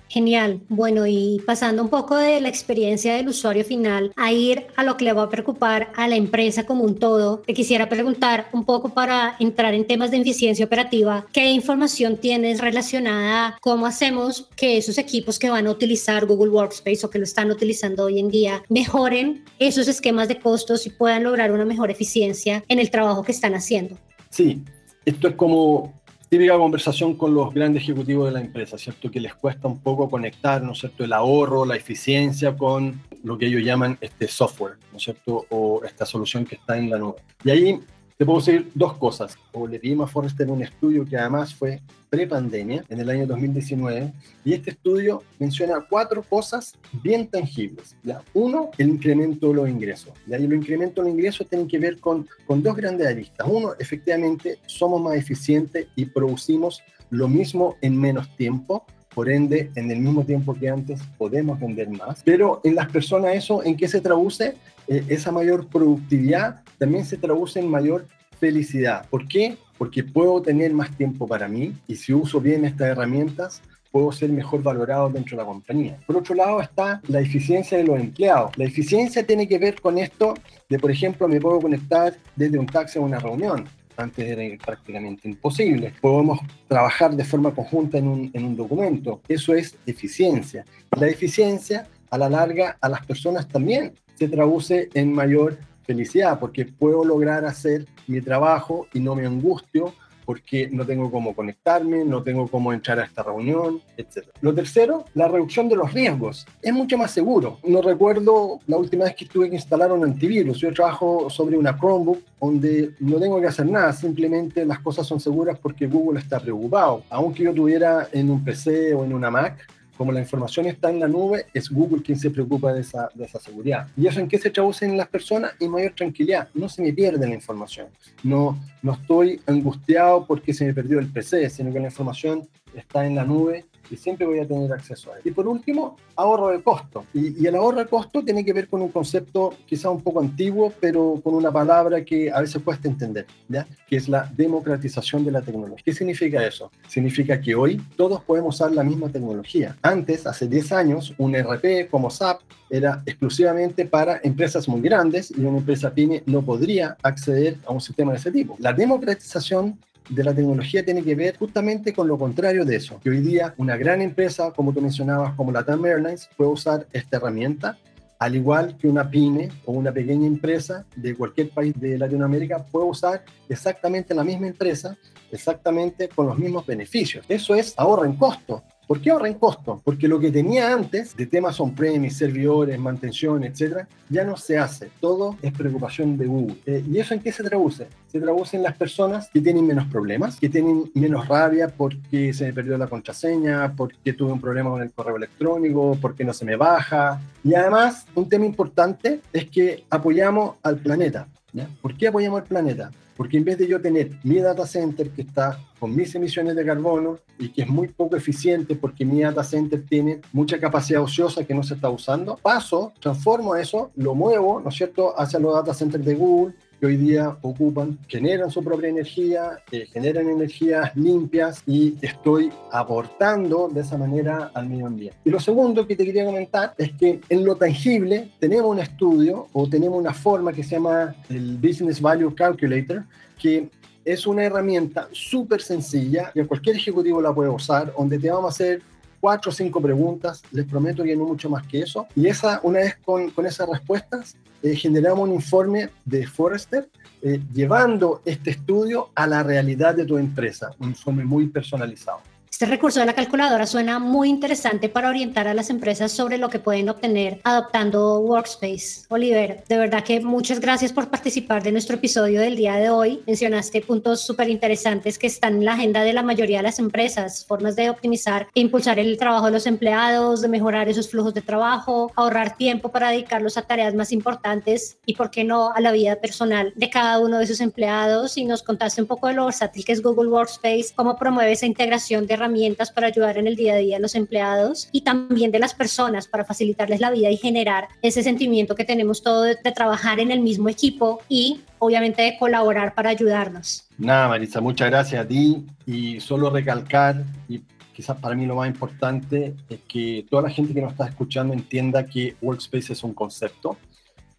Genial. 0.09 0.61
Bueno, 0.69 1.05
y 1.05 1.41
pasando 1.45 1.83
un 1.83 1.89
poco 1.89 2.17
de 2.17 2.41
la 2.41 2.49
experiencia 2.49 3.13
del 3.13 3.29
usuario 3.29 3.63
final 3.63 4.11
a 4.15 4.31
ir 4.31 4.65
a 4.75 4.83
lo 4.83 4.97
que 4.97 5.05
le 5.05 5.13
va 5.13 5.23
a 5.23 5.29
preocupar 5.29 5.91
a 5.95 6.07
la 6.07 6.15
empresa 6.15 6.65
como 6.65 6.83
un 6.83 6.97
todo, 6.97 7.43
te 7.45 7.53
quisiera 7.53 7.87
preguntar 7.87 8.49
un 8.51 8.65
poco 8.65 8.89
para 8.89 9.35
entrar 9.39 9.75
en 9.75 9.85
temas 9.85 10.09
de 10.09 10.17
eficiencia 10.17 10.65
operativa, 10.65 11.27
¿qué 11.31 11.51
información 11.51 12.17
tienes 12.17 12.59
relacionada 12.59 13.47
a 13.47 13.57
cómo 13.61 13.85
hacemos 13.85 14.49
que 14.55 14.77
esos 14.77 14.97
equipos 14.97 15.37
que 15.37 15.49
van 15.49 15.67
a 15.67 15.71
utilizar 15.71 16.25
Google 16.25 16.49
Workspace 16.49 17.05
o 17.05 17.09
que 17.09 17.19
lo 17.19 17.23
están 17.23 17.51
utilizando 17.51 18.05
hoy 18.05 18.19
en 18.19 18.29
día 18.29 18.63
mejoren 18.67 19.45
esos 19.59 19.87
esquemas 19.87 20.27
de 20.27 20.39
costos 20.39 20.87
y 20.87 20.89
puedan 20.89 21.23
lograr 21.23 21.51
una 21.51 21.65
mejor 21.65 21.91
eficiencia 21.91 22.63
en 22.67 22.79
el 22.79 22.89
trabajo 22.89 23.23
que 23.23 23.31
están 23.31 23.53
haciendo? 23.53 23.95
Sí, 24.31 24.63
esto 25.05 25.27
es 25.27 25.35
como 25.35 25.98
típica 26.29 26.57
conversación 26.57 27.15
con 27.15 27.33
los 27.33 27.53
grandes 27.53 27.83
ejecutivos 27.83 28.27
de 28.27 28.33
la 28.33 28.41
empresa, 28.41 28.77
¿cierto? 28.77 29.09
Que 29.09 29.19
les 29.19 29.33
cuesta 29.33 29.67
un 29.67 29.79
poco 29.79 30.09
conectar, 30.09 30.61
¿no 30.61 30.73
es 30.73 30.79
cierto?, 30.79 31.03
el 31.03 31.13
ahorro, 31.13 31.65
la 31.65 31.75
eficiencia 31.75 32.55
con 32.55 33.01
lo 33.23 33.37
que 33.37 33.47
ellos 33.47 33.63
llaman 33.63 33.97
este 33.99 34.27
software, 34.27 34.77
¿no 34.91 34.97
es 34.97 35.03
cierto?, 35.03 35.45
o 35.49 35.83
esta 35.83 36.05
solución 36.05 36.45
que 36.45 36.55
está 36.55 36.77
en 36.77 36.89
la 36.89 36.99
nube. 36.99 37.17
Y 37.43 37.49
ahí 37.49 37.79
te 38.19 38.25
puedo 38.25 38.39
decir 38.39 38.69
dos 38.75 38.97
cosas. 38.97 39.37
O 39.53 39.65
le 39.65 39.79
pedimos 39.79 40.09
a 40.09 40.11
Forrester 40.11 40.49
un 40.49 40.61
estudio 40.61 41.05
que 41.05 41.15
además 41.15 41.55
fue 41.55 41.81
pre-pandemia, 42.09 42.83
en 42.89 42.99
el 42.99 43.09
año 43.09 43.25
2019, 43.25 44.11
y 44.43 44.53
este 44.53 44.71
estudio 44.71 45.23
menciona 45.39 45.85
cuatro 45.89 46.21
cosas 46.21 46.73
bien 47.01 47.27
tangibles. 47.27 47.95
¿ya? 48.03 48.21
Uno, 48.33 48.71
el 48.77 48.89
incremento 48.89 49.47
de 49.47 49.53
los 49.53 49.69
ingresos. 49.69 50.11
¿ya? 50.27 50.37
Y 50.37 50.47
los 50.47 50.59
incrementos 50.59 50.95
de 50.95 51.09
los 51.09 51.17
ingresos 51.17 51.47
tienen 51.47 51.65
que 51.65 51.79
ver 51.79 51.97
con, 52.01 52.27
con 52.45 52.61
dos 52.61 52.75
grandes 52.75 53.07
aristas. 53.07 53.47
Uno, 53.49 53.71
efectivamente, 53.79 54.59
somos 54.65 55.01
más 55.01 55.15
eficientes 55.15 55.87
y 55.95 56.03
producimos 56.03 56.83
lo 57.11 57.29
mismo 57.29 57.77
en 57.79 57.97
menos 57.97 58.35
tiempo 58.35 58.85
por 59.15 59.29
ende, 59.29 59.71
en 59.75 59.89
el 59.91 59.99
mismo 59.99 60.25
tiempo 60.25 60.53
que 60.53 60.67
antes 60.67 60.99
podemos 61.17 61.57
vender 61.57 61.89
más. 61.89 62.21
Pero 62.25 62.59
en 62.65 62.75
las 62.75 62.89
personas 62.91 63.33
eso, 63.33 63.63
¿en 63.63 63.77
qué 63.77 63.87
se 63.87 64.01
traduce? 64.01 64.55
Eh, 64.89 65.05
esa 65.07 65.31
mayor 65.31 65.67
productividad 65.67 66.63
también 66.79 67.05
se 67.05 67.17
traduce 67.17 67.59
en 67.59 67.69
mayor 67.69 68.07
felicidad. 68.39 69.05
¿Por 69.09 69.27
qué? 69.27 69.57
Porque 69.77 70.03
puedo 70.03 70.41
tener 70.41 70.73
más 70.73 70.95
tiempo 70.97 71.27
para 71.27 71.47
mí 71.47 71.73
y 71.87 71.95
si 71.95 72.13
uso 72.13 72.41
bien 72.41 72.65
estas 72.65 72.87
herramientas, 72.87 73.61
puedo 73.91 74.11
ser 74.11 74.29
mejor 74.29 74.63
valorado 74.63 75.09
dentro 75.09 75.37
de 75.37 75.43
la 75.43 75.47
compañía. 75.47 75.97
Por 76.05 76.17
otro 76.17 76.35
lado 76.35 76.61
está 76.61 77.01
la 77.07 77.19
eficiencia 77.19 77.77
de 77.77 77.83
los 77.83 77.99
empleados. 77.99 78.57
La 78.57 78.65
eficiencia 78.65 79.25
tiene 79.25 79.47
que 79.47 79.57
ver 79.57 79.81
con 79.81 79.97
esto 79.97 80.33
de, 80.69 80.79
por 80.79 80.91
ejemplo, 80.91 81.27
me 81.27 81.39
puedo 81.39 81.59
conectar 81.59 82.15
desde 82.35 82.57
un 82.57 82.65
taxi 82.65 82.99
a 82.99 83.01
una 83.01 83.19
reunión 83.19 83.65
antes 83.99 84.25
era 84.25 84.57
prácticamente 84.65 85.27
imposible. 85.27 85.93
Podemos 86.01 86.39
trabajar 86.67 87.15
de 87.15 87.25
forma 87.25 87.53
conjunta 87.53 87.97
en 87.97 88.07
un, 88.07 88.31
en 88.33 88.45
un 88.45 88.55
documento. 88.55 89.21
Eso 89.27 89.53
es 89.53 89.77
eficiencia. 89.85 90.65
La 90.97 91.07
eficiencia, 91.07 91.87
a 92.09 92.17
la 92.17 92.29
larga, 92.29 92.77
a 92.79 92.89
las 92.89 93.05
personas 93.05 93.47
también 93.47 93.93
se 94.15 94.27
traduce 94.27 94.89
en 94.93 95.13
mayor 95.13 95.57
felicidad, 95.89 96.39
porque 96.39 96.65
puedo 96.65 97.03
lograr 97.03 97.45
hacer 97.45 97.87
mi 98.05 98.21
trabajo 98.21 98.85
y 98.93 98.99
no 98.99 99.15
me 99.15 99.25
angustio 99.25 99.91
porque 100.23 100.69
no 100.71 100.85
tengo 100.85 101.09
cómo 101.09 101.33
conectarme, 101.33 102.05
no 102.05 102.21
tengo 102.21 102.47
cómo 102.47 102.71
entrar 102.71 102.99
a 102.99 103.05
esta 103.05 103.23
reunión, 103.23 103.81
etc. 103.97 104.27
Lo 104.41 104.53
tercero, 104.53 105.05
la 105.15 105.27
reducción 105.27 105.67
de 105.67 105.75
los 105.75 105.91
riesgos. 105.91 106.45
Es 106.61 106.71
mucho 106.71 106.95
más 106.99 107.09
seguro. 107.09 107.57
No 107.63 107.81
recuerdo 107.81 108.59
la 108.67 108.77
última 108.77 109.05
vez 109.05 109.15
que 109.15 109.25
tuve 109.25 109.49
que 109.49 109.55
instalar 109.55 109.91
un 109.91 110.03
antivirus. 110.03 110.59
Yo 110.59 110.71
trabajo 110.71 111.31
sobre 111.31 111.57
una 111.57 111.75
Chromebook 111.75 112.19
donde 112.39 112.91
no 112.99 113.19
tengo 113.19 113.41
que 113.41 113.47
hacer 113.47 113.65
nada, 113.65 113.91
simplemente 113.91 114.63
las 114.63 114.77
cosas 114.77 115.07
son 115.07 115.19
seguras 115.19 115.57
porque 115.57 115.87
Google 115.87 116.19
está 116.19 116.39
preocupado. 116.39 117.01
Aunque 117.09 117.45
yo 117.45 117.51
tuviera 117.51 118.07
en 118.11 118.29
un 118.29 118.43
PC 118.43 118.93
o 118.93 119.03
en 119.03 119.13
una 119.15 119.31
Mac, 119.31 119.67
como 119.99 120.13
la 120.13 120.21
información 120.21 120.65
está 120.65 120.89
en 120.89 121.01
la 121.01 121.09
nube, 121.09 121.47
es 121.53 121.69
Google 121.69 122.01
quien 122.01 122.17
se 122.17 122.31
preocupa 122.31 122.71
de 122.71 122.79
esa, 122.79 123.09
de 123.13 123.25
esa 123.25 123.37
seguridad. 123.37 123.89
¿Y 123.97 124.07
eso 124.07 124.21
en 124.21 124.29
qué 124.29 124.37
se 124.37 124.49
traduce 124.49 124.85
en 124.85 124.95
las 124.95 125.09
personas? 125.09 125.51
En 125.59 125.69
mayor 125.69 125.91
tranquilidad. 125.93 126.47
No 126.53 126.69
se 126.69 126.81
me 126.81 126.93
pierde 126.93 127.27
la 127.27 127.35
información. 127.35 127.87
No, 128.23 128.57
no 128.81 128.93
estoy 128.93 129.41
angustiado 129.45 130.25
porque 130.25 130.53
se 130.53 130.63
me 130.63 130.73
perdió 130.73 130.99
el 130.99 131.11
PC, 131.11 131.49
sino 131.49 131.73
que 131.73 131.81
la 131.81 131.87
información 131.87 132.47
está 132.73 133.05
en 133.05 133.15
la 133.15 133.25
nube 133.25 133.65
y 133.89 133.97
siempre 133.97 134.25
voy 134.25 134.39
a 134.39 134.47
tener 134.47 134.71
acceso 134.71 135.11
a 135.11 135.17
él. 135.17 135.21
Y 135.25 135.31
por 135.31 135.47
último, 135.47 135.97
ahorro 136.15 136.49
de 136.49 136.61
costo. 136.61 137.05
Y, 137.13 137.45
el 137.45 137.55
ahorro 137.55 137.79
de 137.79 137.87
costo 137.87 138.23
tiene 138.23 138.45
que 138.45 138.53
ver 138.53 138.67
con 138.67 138.81
un 138.81 138.89
concepto 138.89 139.53
quizá 139.65 139.89
un 139.89 140.01
poco 140.01 140.19
antiguo, 140.19 140.71
pero 140.79 141.19
con 141.23 141.33
una 141.33 141.51
palabra 141.51 142.03
que 142.03 142.31
a 142.31 142.41
veces 142.41 142.61
cuesta 142.61 142.87
entender, 142.87 143.25
¿ya? 143.47 143.65
que 143.87 143.95
es 143.95 144.07
la 144.07 144.31
democratización 144.35 145.25
de 145.25 145.31
la 145.31 145.41
tecnología. 145.41 145.83
¿Qué 145.83 145.93
significa 145.93 146.45
eso? 146.45 146.71
Significa 146.87 147.39
que 147.41 147.55
hoy 147.55 147.81
todos 147.95 148.21
podemos 148.23 148.55
usar 148.55 148.71
la 148.71 148.83
misma 148.83 149.09
tecnología. 149.09 149.75
Antes, 149.81 150.27
hace 150.27 150.47
10 150.47 150.71
años, 150.71 151.13
un 151.17 151.35
RP 151.35 151.89
como 151.89 152.09
SAP 152.09 152.41
era 152.69 153.01
exclusivamente 153.05 153.85
para 153.85 154.19
empresas 154.23 154.67
muy 154.67 154.81
grandes 154.81 155.31
y 155.31 155.41
una 155.41 155.57
empresa 155.57 155.91
pyme 155.91 156.23
no 156.25 156.43
podría 156.43 156.97
acceder 157.01 157.57
a 157.65 157.71
un 157.71 157.81
sistema 157.81 158.11
de 158.11 158.19
ese 158.19 158.31
tipo. 158.31 158.55
La 158.59 158.73
democratización 158.73 159.79
de 160.09 160.23
la 160.23 160.33
tecnología 160.33 160.83
tiene 160.83 161.03
que 161.03 161.15
ver 161.15 161.37
justamente 161.37 161.93
con 161.93 162.07
lo 162.07 162.17
contrario 162.17 162.65
de 162.65 162.75
eso, 162.75 162.99
que 163.01 163.09
hoy 163.09 163.21
día 163.21 163.53
una 163.57 163.77
gran 163.77 164.01
empresa, 164.01 164.51
como 164.51 164.73
tú 164.73 164.81
mencionabas, 164.81 165.33
como 165.35 165.51
la 165.51 165.63
TAM 165.63 165.85
Airlines, 165.85 166.29
puede 166.35 166.49
usar 166.49 166.87
esta 166.91 167.17
herramienta, 167.17 167.77
al 168.17 168.35
igual 168.35 168.75
que 168.77 168.87
una 168.87 169.09
pyme 169.09 169.49
o 169.65 169.71
una 169.71 169.93
pequeña 169.93 170.27
empresa 170.27 170.85
de 170.95 171.15
cualquier 171.15 171.49
país 171.49 171.73
de 171.79 171.97
Latinoamérica 171.97 172.65
puede 172.65 172.87
usar 172.87 173.23
exactamente 173.47 174.13
la 174.13 174.25
misma 174.25 174.47
empresa, 174.47 174.97
exactamente 175.31 176.09
con 176.09 176.27
los 176.27 176.37
mismos 176.37 176.65
beneficios. 176.65 177.25
Eso 177.29 177.55
es 177.55 177.73
ahorro 177.77 178.03
en 178.03 178.15
costo. 178.17 178.63
¿Por 178.89 179.01
qué 179.01 179.11
ahorra 179.11 179.27
en 179.27 179.35
costo? 179.35 179.79
Porque 179.85 180.07
lo 180.07 180.19
que 180.19 180.31
tenía 180.31 180.73
antes 180.73 181.15
de 181.15 181.27
temas 181.27 181.59
on-premise, 181.59 182.17
servidores, 182.25 182.79
mantención, 182.79 183.43
etcétera, 183.43 183.87
ya 184.09 184.23
no 184.23 184.35
se 184.35 184.57
hace. 184.57 184.89
Todo 184.99 185.35
es 185.43 185.53
preocupación 185.53 186.17
de 186.17 186.25
Google. 186.25 186.55
Eh, 186.65 186.83
¿Y 186.89 186.97
eso 186.97 187.13
en 187.13 187.19
qué 187.19 187.31
se 187.31 187.43
traduce? 187.43 187.87
Se 188.07 188.19
traduce 188.19 188.57
en 188.57 188.63
las 188.63 188.75
personas 188.75 189.29
que 189.31 189.41
tienen 189.41 189.67
menos 189.67 189.85
problemas, 189.85 190.39
que 190.39 190.49
tienen 190.49 190.89
menos 190.95 191.27
rabia 191.27 191.67
porque 191.67 192.33
se 192.33 192.45
me 192.45 192.53
perdió 192.53 192.79
la 192.79 192.87
contraseña, 192.87 193.75
porque 193.77 194.13
tuve 194.13 194.31
un 194.31 194.41
problema 194.41 194.71
con 194.71 194.81
el 194.81 194.91
correo 194.91 195.17
electrónico, 195.17 195.95
porque 196.01 196.23
no 196.23 196.33
se 196.33 196.45
me 196.45 196.55
baja. 196.55 197.21
Y 197.43 197.53
además, 197.53 198.07
un 198.15 198.27
tema 198.27 198.47
importante 198.47 199.21
es 199.31 199.47
que 199.51 199.83
apoyamos 199.91 200.55
al 200.63 200.77
planeta. 200.77 201.27
¿ya? 201.53 201.69
¿Por 201.79 201.95
qué 201.95 202.07
apoyamos 202.07 202.41
al 202.41 202.47
planeta? 202.47 202.89
Porque 203.19 203.35
en 203.35 203.43
vez 203.43 203.57
de 203.57 203.67
yo 203.67 203.81
tener 203.81 204.11
mi 204.23 204.37
data 204.39 204.65
center 204.65 205.09
que 205.09 205.23
está 205.23 205.59
con 205.77 205.93
mis 205.93 206.15
emisiones 206.15 206.55
de 206.55 206.65
carbono 206.65 207.19
y 207.37 207.49
que 207.49 207.63
es 207.63 207.67
muy 207.67 207.89
poco 207.89 208.15
eficiente 208.15 208.77
porque 208.77 209.03
mi 209.03 209.19
data 209.19 209.43
center 209.43 209.83
tiene 209.85 210.21
mucha 210.31 210.57
capacidad 210.57 211.01
ociosa 211.01 211.43
que 211.43 211.53
no 211.53 211.61
se 211.61 211.73
está 211.73 211.89
usando, 211.89 212.37
paso, 212.37 212.93
transformo 213.01 213.57
eso, 213.57 213.91
lo 213.97 214.15
muevo, 214.15 214.61
¿no 214.61 214.69
es 214.69 214.75
cierto?, 214.75 215.19
hacia 215.19 215.37
los 215.37 215.53
data 215.53 215.73
centers 215.73 216.05
de 216.05 216.15
Google, 216.15 216.55
que 216.79 216.85
hoy 216.85 216.97
día 216.97 217.37
ocupan, 217.41 217.97
generan 218.07 218.49
su 218.49 218.63
propia 218.63 218.89
energía, 218.89 219.61
eh, 219.71 219.85
generan 219.91 220.29
energías 220.29 220.95
limpias 220.95 221.61
y 221.65 221.95
estoy 222.01 222.51
aportando 222.71 223.69
de 223.69 223.81
esa 223.81 223.97
manera 223.97 224.51
al 224.53 224.69
medio 224.69 224.87
ambiente. 224.87 225.17
Y 225.25 225.29
lo 225.29 225.39
segundo 225.39 225.85
que 225.85 225.95
te 225.95 226.05
quería 226.05 226.25
comentar 226.25 226.73
es 226.77 226.91
que 226.93 227.19
en 227.27 227.45
lo 227.45 227.55
tangible 227.55 228.29
tenemos 228.39 228.71
un 228.71 228.79
estudio 228.79 229.47
o 229.51 229.67
tenemos 229.67 229.99
una 229.99 230.13
forma 230.13 230.53
que 230.53 230.63
se 230.63 230.75
llama 230.75 231.15
el 231.29 231.57
Business 231.57 232.01
Value 232.01 232.33
Calculator, 232.33 233.03
que 233.37 233.69
es 234.05 234.25
una 234.25 234.43
herramienta 234.43 235.09
súper 235.11 235.61
sencilla 235.61 236.31
que 236.33 236.45
cualquier 236.47 236.77
ejecutivo 236.77 237.21
la 237.21 237.33
puede 237.33 237.49
usar, 237.49 237.93
donde 237.97 238.17
te 238.17 238.31
vamos 238.31 238.45
a 238.45 238.49
hacer 238.49 238.81
cuatro 239.19 239.51
o 239.51 239.53
cinco 239.53 239.81
preguntas, 239.81 240.41
les 240.51 240.65
prometo 240.65 241.03
que 241.03 241.15
no 241.15 241.25
mucho 241.25 241.49
más 241.49 241.67
que 241.67 241.81
eso. 241.81 242.07
Y 242.15 242.27
esa, 242.27 242.61
una 242.63 242.79
vez 242.79 242.95
con, 243.03 243.29
con 243.31 243.45
esas 243.45 243.67
respuestas, 243.69 244.37
eh, 244.61 244.75
generamos 244.75 245.27
un 245.27 245.35
informe 245.35 245.89
de 246.05 246.27
Forrester 246.27 246.89
eh, 247.21 247.39
llevando 247.53 248.21
este 248.25 248.51
estudio 248.51 249.09
a 249.15 249.27
la 249.27 249.43
realidad 249.43 249.95
de 249.95 250.05
tu 250.05 250.17
empresa, 250.17 250.71
un 250.79 250.89
informe 250.89 251.25
muy 251.25 251.47
personalizado. 251.47 252.21
Este 252.59 252.71
recurso 252.71 252.99
de 252.99 253.05
la 253.05 253.13
calculadora 253.13 253.65
suena 253.65 253.99
muy 253.99 254.27
interesante 254.27 254.89
para 254.89 255.07
orientar 255.07 255.47
a 255.47 255.53
las 255.53 255.69
empresas 255.69 256.11
sobre 256.11 256.37
lo 256.37 256.49
que 256.49 256.59
pueden 256.59 256.89
obtener 256.89 257.39
adoptando 257.45 258.19
Workspace. 258.19 259.05
Oliver, 259.07 259.63
de 259.69 259.77
verdad 259.77 260.03
que 260.03 260.19
muchas 260.19 260.59
gracias 260.59 260.91
por 260.91 261.09
participar 261.09 261.63
de 261.63 261.71
nuestro 261.71 261.95
episodio 261.95 262.41
del 262.41 262.57
día 262.57 262.75
de 262.75 262.89
hoy. 262.89 263.23
Mencionaste 263.25 263.79
puntos 263.79 264.19
súper 264.19 264.49
interesantes 264.49 265.17
que 265.17 265.27
están 265.27 265.53
en 265.53 265.63
la 265.63 265.75
agenda 265.75 266.03
de 266.03 266.11
la 266.11 266.21
mayoría 266.21 266.57
de 266.57 266.63
las 266.63 266.79
empresas, 266.79 267.45
formas 267.45 267.77
de 267.77 267.89
optimizar 267.89 268.49
e 268.53 268.59
impulsar 268.59 268.99
el 268.99 269.17
trabajo 269.17 269.45
de 269.45 269.53
los 269.53 269.65
empleados, 269.65 270.41
de 270.41 270.49
mejorar 270.49 270.89
esos 270.89 271.09
flujos 271.09 271.33
de 271.33 271.41
trabajo, 271.41 272.11
ahorrar 272.17 272.57
tiempo 272.57 272.91
para 272.91 273.11
dedicarlos 273.11 273.55
a 273.55 273.61
tareas 273.61 273.95
más 273.95 274.11
importantes 274.11 274.97
y, 275.05 275.15
por 275.15 275.31
qué 275.31 275.45
no, 275.45 275.71
a 275.73 275.79
la 275.79 275.93
vida 275.93 276.17
personal 276.17 276.73
de 276.75 276.89
cada 276.89 277.19
uno 277.19 277.39
de 277.39 277.47
sus 277.47 277.61
empleados. 277.61 278.35
Y 278.35 278.43
nos 278.43 278.63
contaste 278.63 279.01
un 279.01 279.07
poco 279.07 279.27
de 279.27 279.35
lo 279.35 279.45
versátil 279.45 279.85
que 279.85 279.93
es 279.93 280.01
Google 280.01 280.27
Workspace, 280.27 280.87
cómo 280.93 281.15
promueve 281.15 281.53
esa 281.53 281.65
integración 281.65 282.27
de 282.27 282.33
herramientas 282.33 282.48
herramientas 282.49 282.91
para 282.91 283.07
ayudar 283.07 283.37
en 283.37 283.47
el 283.47 283.55
día 283.55 283.75
a 283.75 283.77
día 283.77 283.97
a 283.97 283.99
los 283.99 284.15
empleados 284.15 284.89
y 284.91 285.01
también 285.01 285.51
de 285.51 285.59
las 285.59 285.73
personas 285.73 286.27
para 286.27 286.45
facilitarles 286.45 286.99
la 286.99 287.11
vida 287.11 287.29
y 287.29 287.37
generar 287.37 287.87
ese 288.01 288.23
sentimiento 288.23 288.75
que 288.75 288.85
tenemos 288.85 289.21
todo 289.21 289.43
de, 289.43 289.55
trabajar 289.75 290.19
en 290.19 290.31
el 290.31 290.39
mismo 290.39 290.67
equipo 290.67 291.21
y 291.29 291.61
obviamente 291.77 292.23
de 292.23 292.37
colaborar 292.39 292.95
para 292.95 293.11
ayudarnos. 293.11 293.85
Nada, 293.99 294.27
Marisa, 294.27 294.61
muchas 294.61 294.89
gracias 294.89 295.23
a 295.23 295.27
ti 295.27 295.63
y 295.85 296.19
solo 296.19 296.49
recalcar 296.49 297.23
y 297.47 297.61
quizás 297.93 298.17
para 298.17 298.35
mí 298.35 298.47
lo 298.47 298.55
más 298.55 298.67
importante 298.67 299.53
es 299.69 299.79
que 299.87 300.25
toda 300.27 300.43
la 300.43 300.49
gente 300.49 300.73
que 300.73 300.81
nos 300.81 300.93
está 300.93 301.05
escuchando 301.05 301.53
entienda 301.53 302.07
que 302.07 302.35
Workspace 302.41 302.93
es 302.93 303.03
un 303.03 303.13
concepto. 303.13 303.77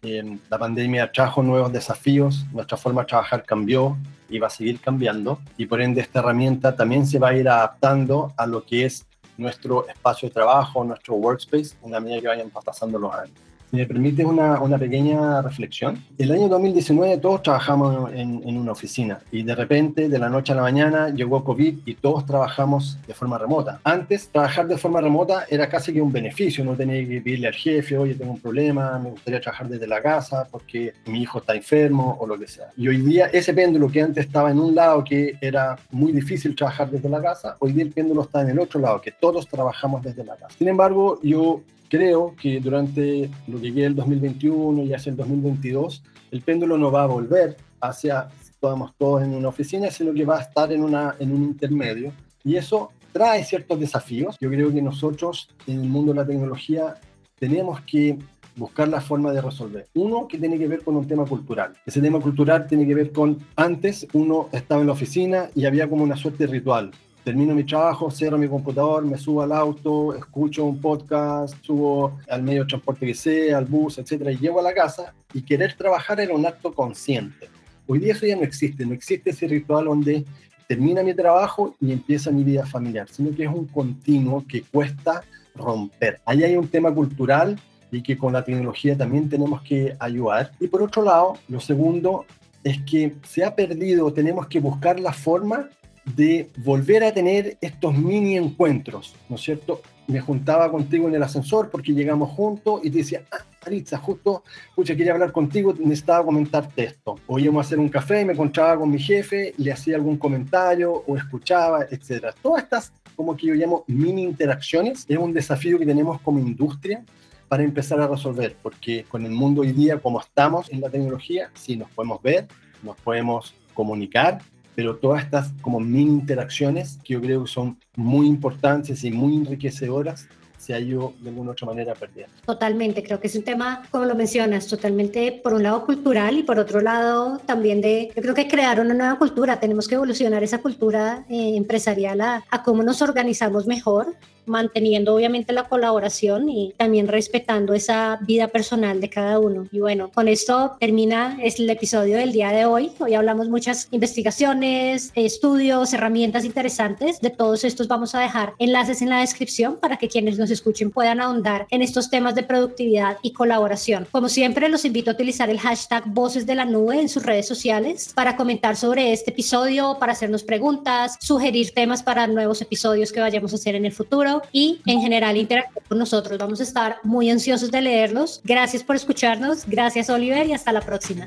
la 0.01 0.57
pandemia 0.57 1.11
trajo 1.11 1.41
nuevos 1.41 1.71
desafíos, 1.71 2.45
nuestra 2.51 2.77
forma 2.77 3.01
de 3.01 3.07
trabajar 3.07 3.43
cambió, 3.45 3.97
y 4.31 4.39
va 4.39 4.47
a 4.47 4.49
seguir 4.49 4.79
cambiando 4.79 5.39
y 5.57 5.67
por 5.67 5.81
ende 5.81 6.01
esta 6.01 6.19
herramienta 6.19 6.75
también 6.75 7.05
se 7.05 7.19
va 7.19 7.29
a 7.29 7.35
ir 7.35 7.47
adaptando 7.47 8.33
a 8.37 8.47
lo 8.47 8.65
que 8.65 8.85
es 8.85 9.05
nuestro 9.37 9.87
espacio 9.87 10.29
de 10.29 10.33
trabajo, 10.33 10.83
nuestro 10.83 11.15
workspace, 11.15 11.75
en 11.83 11.91
la 11.91 11.99
medida 11.99 12.21
que 12.21 12.27
vayan 12.27 12.49
pasando 12.49 12.97
los 12.97 13.13
años. 13.13 13.35
Si 13.71 13.77
me 13.77 13.85
permites 13.85 14.25
una, 14.25 14.59
una, 14.59 14.77
pequeña 14.77 15.41
reflexión, 15.41 16.03
el 16.17 16.33
año 16.33 16.49
2019 16.49 17.19
todos 17.19 17.41
trabajamos 17.41 18.11
en, 18.11 18.41
en, 18.45 18.57
una 18.57 18.73
oficina 18.73 19.19
y 19.31 19.43
de 19.43 19.55
repente, 19.55 20.09
de 20.09 20.19
la 20.19 20.27
noche 20.27 20.51
a 20.51 20.57
la 20.57 20.63
mañana, 20.63 21.07
llegó 21.07 21.41
COVID 21.41 21.79
y 21.85 21.95
todos 21.95 22.25
trabajamos 22.25 22.99
de 23.07 23.13
forma 23.13 23.37
remota. 23.37 23.79
Antes, 23.85 24.27
trabajar 24.27 24.67
de 24.67 24.77
forma 24.77 24.99
remota 24.99 25.45
era 25.49 25.69
casi 25.69 25.93
que 25.93 26.01
un 26.01 26.11
beneficio, 26.11 26.65
no 26.65 26.75
tenía 26.75 27.07
que 27.07 27.21
pedirle 27.21 27.47
al 27.47 27.53
jefe, 27.53 27.97
oye, 27.97 28.15
tengo 28.15 28.33
un 28.33 28.41
problema, 28.41 28.99
me 28.99 29.11
gustaría 29.11 29.39
trabajar 29.39 29.69
desde 29.69 29.87
la 29.87 30.01
casa 30.01 30.45
porque 30.51 30.93
mi 31.05 31.21
hijo 31.21 31.39
está 31.39 31.55
enfermo 31.55 32.17
o 32.19 32.27
lo 32.27 32.37
que 32.37 32.49
sea. 32.49 32.73
Y 32.75 32.89
hoy 32.89 32.97
día 32.97 33.27
ese 33.27 33.53
péndulo 33.53 33.89
que 33.89 34.01
antes 34.01 34.25
estaba 34.25 34.51
en 34.51 34.59
un 34.59 34.75
lado 34.75 35.01
que 35.01 35.37
era 35.39 35.77
muy 35.91 36.11
difícil 36.11 36.57
trabajar 36.57 36.91
desde 36.91 37.07
la 37.07 37.21
casa, 37.21 37.55
hoy 37.59 37.71
día 37.71 37.85
el 37.85 37.93
péndulo 37.93 38.23
está 38.23 38.41
en 38.41 38.49
el 38.49 38.59
otro 38.59 38.81
lado, 38.81 38.99
que 38.99 39.13
todos 39.13 39.47
trabajamos 39.47 40.03
desde 40.03 40.25
la 40.25 40.35
casa. 40.35 40.53
Sin 40.57 40.67
embargo, 40.67 41.21
yo 41.23 41.61
creo 41.91 42.33
que 42.41 42.61
durante 42.61 43.29
lo 43.47 43.59
que 43.59 43.73
queda 43.73 43.87
el 43.87 43.95
2021 43.95 44.83
y 44.83 44.93
hacia 44.93 45.09
el 45.09 45.17
2022, 45.17 46.01
el 46.31 46.41
péndulo 46.41 46.77
no 46.77 46.89
va 46.89 47.03
a 47.03 47.07
volver 47.07 47.57
hacia 47.81 48.29
estamos 48.39 48.93
todos 48.97 49.23
en 49.23 49.33
una 49.33 49.49
oficina, 49.49 49.91
sino 49.91 50.13
que 50.13 50.23
va 50.23 50.37
a 50.37 50.41
estar 50.41 50.71
en, 50.71 50.83
una, 50.83 51.15
en 51.19 51.33
un 51.33 51.43
intermedio. 51.43 52.13
Y 52.45 52.55
eso 52.55 52.91
trae 53.11 53.43
ciertos 53.43 53.77
desafíos. 53.77 54.37
Yo 54.39 54.49
creo 54.49 54.71
que 54.71 54.81
nosotros 54.81 55.49
en 55.67 55.81
el 55.81 55.89
mundo 55.89 56.13
de 56.13 56.19
la 56.19 56.25
tecnología 56.25 56.95
tenemos 57.37 57.81
que 57.81 58.17
buscar 58.55 58.87
la 58.87 59.01
forma 59.01 59.33
de 59.33 59.41
resolver. 59.41 59.87
Uno 59.95 60.27
que 60.27 60.37
tiene 60.37 60.57
que 60.57 60.67
ver 60.67 60.83
con 60.83 60.95
un 60.95 61.07
tema 61.07 61.25
cultural. 61.25 61.73
Ese 61.85 62.01
tema 62.01 62.19
cultural 62.19 62.67
tiene 62.67 62.87
que 62.87 62.95
ver 62.95 63.11
con 63.11 63.37
antes 63.57 64.07
uno 64.13 64.47
estaba 64.53 64.79
en 64.79 64.87
la 64.87 64.93
oficina 64.93 65.49
y 65.55 65.65
había 65.65 65.89
como 65.89 66.03
una 66.03 66.15
suerte 66.15 66.45
de 66.45 66.53
ritual 66.53 66.91
termino 67.23 67.53
mi 67.53 67.63
trabajo, 67.63 68.09
cierro 68.09 68.37
mi 68.37 68.47
computador, 68.47 69.05
me 69.05 69.17
subo 69.17 69.41
al 69.41 69.51
auto, 69.51 70.15
escucho 70.15 70.65
un 70.65 70.79
podcast, 70.79 71.55
subo 71.61 72.19
al 72.29 72.43
medio 72.43 72.63
de 72.63 72.69
transporte 72.69 73.05
que 73.05 73.13
sea, 73.13 73.57
al 73.57 73.65
bus, 73.65 73.97
etcétera, 73.97 74.31
y 74.31 74.37
llego 74.37 74.59
a 74.59 74.63
la 74.63 74.73
casa 74.73 75.13
y 75.33 75.41
querer 75.41 75.75
trabajar 75.75 76.19
era 76.19 76.33
un 76.33 76.45
acto 76.45 76.73
consciente. 76.73 77.49
Hoy 77.87 77.99
día 77.99 78.13
eso 78.13 78.25
ya 78.25 78.35
no 78.35 78.43
existe, 78.43 78.85
no 78.85 78.93
existe 78.93 79.31
ese 79.31 79.47
ritual 79.47 79.85
donde 79.85 80.25
termina 80.67 81.03
mi 81.03 81.13
trabajo 81.13 81.75
y 81.79 81.91
empieza 81.91 82.31
mi 82.31 82.43
vida 82.43 82.65
familiar, 82.65 83.07
sino 83.09 83.35
que 83.35 83.43
es 83.43 83.49
un 83.49 83.65
continuo 83.65 84.43
que 84.47 84.61
cuesta 84.61 85.23
romper. 85.55 86.21
Ahí 86.25 86.43
hay 86.43 86.55
un 86.55 86.67
tema 86.67 86.93
cultural 86.93 87.59
y 87.91 88.01
que 88.01 88.17
con 88.17 88.33
la 88.33 88.43
tecnología 88.43 88.97
también 88.97 89.29
tenemos 89.29 89.61
que 89.61 89.95
ayudar. 89.99 90.51
Y 90.59 90.67
por 90.67 90.81
otro 90.81 91.03
lado, 91.03 91.33
lo 91.49 91.59
segundo 91.59 92.25
es 92.63 92.81
que 92.83 93.15
se 93.23 93.43
ha 93.43 93.53
perdido, 93.53 94.13
tenemos 94.13 94.47
que 94.47 94.59
buscar 94.59 94.99
la 94.99 95.11
forma 95.11 95.69
de 96.05 96.49
volver 96.57 97.03
a 97.03 97.13
tener 97.13 97.57
estos 97.61 97.95
mini 97.95 98.37
encuentros, 98.37 99.15
¿no 99.29 99.35
es 99.35 99.41
cierto? 99.41 99.81
Me 100.07 100.19
juntaba 100.19 100.71
contigo 100.71 101.07
en 101.07 101.15
el 101.15 101.23
ascensor 101.23 101.69
porque 101.69 101.93
llegamos 101.93 102.31
juntos 102.31 102.81
y 102.83 102.89
te 102.89 102.99
decía, 102.99 103.23
ah, 103.31 103.45
Aritza, 103.63 103.99
justo, 103.99 104.43
pucha, 104.75 104.95
quería 104.95 105.13
hablar 105.13 105.31
contigo, 105.31 105.73
necesitaba 105.77 106.25
comentarte 106.25 106.83
esto. 106.83 107.15
O 107.27 107.37
íbamos 107.37 107.63
a 107.63 107.67
hacer 107.67 107.79
un 107.79 107.89
café 107.89 108.21
y 108.21 108.25
me 108.25 108.33
encontraba 108.33 108.77
con 108.77 108.89
mi 108.89 108.99
jefe, 108.99 109.53
le 109.57 109.71
hacía 109.71 109.95
algún 109.95 110.17
comentario 110.17 110.91
o 110.91 111.15
escuchaba, 111.15 111.85
etc. 111.91 112.33
Todas 112.41 112.63
estas, 112.63 112.91
como 113.15 113.37
que 113.37 113.47
yo 113.47 113.53
llamo 113.53 113.83
mini 113.87 114.23
interacciones, 114.23 115.05
es 115.07 115.17
un 115.17 115.31
desafío 115.31 115.77
que 115.77 115.85
tenemos 115.85 116.19
como 116.21 116.39
industria 116.39 117.05
para 117.47 117.63
empezar 117.63 118.01
a 118.01 118.07
resolver, 118.07 118.55
porque 118.63 119.05
con 119.07 119.25
el 119.25 119.31
mundo 119.31 119.61
hoy 119.61 119.73
día, 119.73 119.99
como 119.99 120.19
estamos 120.19 120.71
en 120.71 120.81
la 120.81 120.89
tecnología, 120.89 121.51
sí 121.53 121.75
nos 121.75 121.91
podemos 121.91 122.21
ver, 122.21 122.47
nos 122.81 122.95
podemos 122.95 123.53
comunicar, 123.73 124.39
pero 124.81 124.95
todas 124.95 125.23
estas 125.23 125.51
como 125.61 125.79
mini 125.79 126.09
interacciones 126.09 126.97
que 127.03 127.13
yo 127.13 127.21
creo 127.21 127.43
que 127.43 127.51
son 127.51 127.77
muy 127.95 128.25
importantes 128.25 129.03
y 129.03 129.11
muy 129.11 129.35
enriquecedoras 129.35 130.27
se 130.57 130.73
ha 130.73 130.79
ido 130.79 131.13
de 131.19 131.29
alguna 131.29 131.51
otra 131.51 131.67
manera 131.67 131.93
perdiendo. 131.93 132.33
Totalmente, 132.47 133.03
creo 133.03 133.19
que 133.19 133.27
es 133.27 133.35
un 133.35 133.43
tema, 133.43 133.83
como 133.91 134.05
lo 134.05 134.15
mencionas, 134.15 134.65
totalmente 134.65 135.39
por 135.43 135.53
un 135.53 135.61
lado 135.61 135.85
cultural 135.85 136.35
y 136.35 136.41
por 136.41 136.57
otro 136.57 136.81
lado 136.81 137.39
también 137.45 137.79
de, 137.79 138.11
yo 138.15 138.23
creo 138.23 138.33
que 138.33 138.47
crear 138.47 138.79
una 138.79 138.95
nueva 138.95 139.19
cultura, 139.19 139.59
tenemos 139.59 139.87
que 139.87 139.93
evolucionar 139.93 140.43
esa 140.43 140.57
cultura 140.57 141.25
eh, 141.29 141.55
empresarial 141.55 142.19
a, 142.21 142.43
a 142.49 142.63
cómo 142.63 142.81
nos 142.81 143.03
organizamos 143.03 143.67
mejor, 143.67 144.15
manteniendo 144.45 145.15
obviamente 145.15 145.53
la 145.53 145.67
colaboración 145.67 146.49
y 146.49 146.73
también 146.77 147.07
respetando 147.07 147.73
esa 147.73 148.19
vida 148.21 148.47
personal 148.47 149.01
de 149.01 149.09
cada 149.09 149.39
uno. 149.39 149.67
Y 149.71 149.79
bueno, 149.79 150.11
con 150.13 150.27
esto 150.27 150.75
termina 150.79 151.37
el 151.41 151.69
episodio 151.69 152.17
del 152.17 152.31
día 152.31 152.51
de 152.51 152.65
hoy. 152.65 152.91
Hoy 152.99 153.13
hablamos 153.13 153.49
muchas 153.49 153.87
investigaciones, 153.91 155.11
estudios, 155.15 155.93
herramientas 155.93 156.45
interesantes. 156.45 157.19
De 157.21 157.29
todos 157.29 157.63
estos 157.63 157.87
vamos 157.87 158.15
a 158.15 158.19
dejar 158.19 158.53
enlaces 158.59 159.01
en 159.01 159.09
la 159.09 159.19
descripción 159.19 159.77
para 159.77 159.97
que 159.97 160.07
quienes 160.07 160.37
nos 160.37 160.51
escuchen 160.51 160.91
puedan 160.91 161.21
ahondar 161.21 161.67
en 161.69 161.81
estos 161.81 162.09
temas 162.09 162.35
de 162.35 162.43
productividad 162.43 163.17
y 163.21 163.33
colaboración. 163.33 164.07
Como 164.11 164.29
siempre, 164.29 164.69
los 164.69 164.85
invito 164.85 165.11
a 165.11 165.13
utilizar 165.13 165.49
el 165.49 165.59
hashtag 165.59 166.03
Voces 166.07 166.45
de 166.45 166.55
la 166.55 166.65
Nube 166.65 166.99
en 166.99 167.09
sus 167.09 167.23
redes 167.23 167.47
sociales 167.47 168.11
para 168.15 168.35
comentar 168.35 168.75
sobre 168.75 169.13
este 169.13 169.31
episodio, 169.31 169.97
para 169.99 170.13
hacernos 170.13 170.43
preguntas, 170.43 171.17
sugerir 171.19 171.71
temas 171.71 172.03
para 172.03 172.27
nuevos 172.27 172.61
episodios 172.61 173.11
que 173.11 173.19
vayamos 173.19 173.53
a 173.53 173.55
hacer 173.55 173.75
en 173.75 173.85
el 173.85 173.91
futuro 173.91 174.30
y 174.51 174.81
en 174.85 175.01
general 175.01 175.37
interactuar 175.37 175.83
con 175.87 175.97
nosotros. 175.97 176.37
Vamos 176.37 176.59
a 176.59 176.63
estar 176.63 176.97
muy 177.03 177.29
ansiosos 177.29 177.71
de 177.71 177.81
leerlos. 177.81 178.41
Gracias 178.43 178.83
por 178.83 178.95
escucharnos. 178.95 179.65
Gracias 179.67 180.09
Oliver 180.09 180.47
y 180.47 180.53
hasta 180.53 180.71
la 180.71 180.81
próxima. 180.81 181.25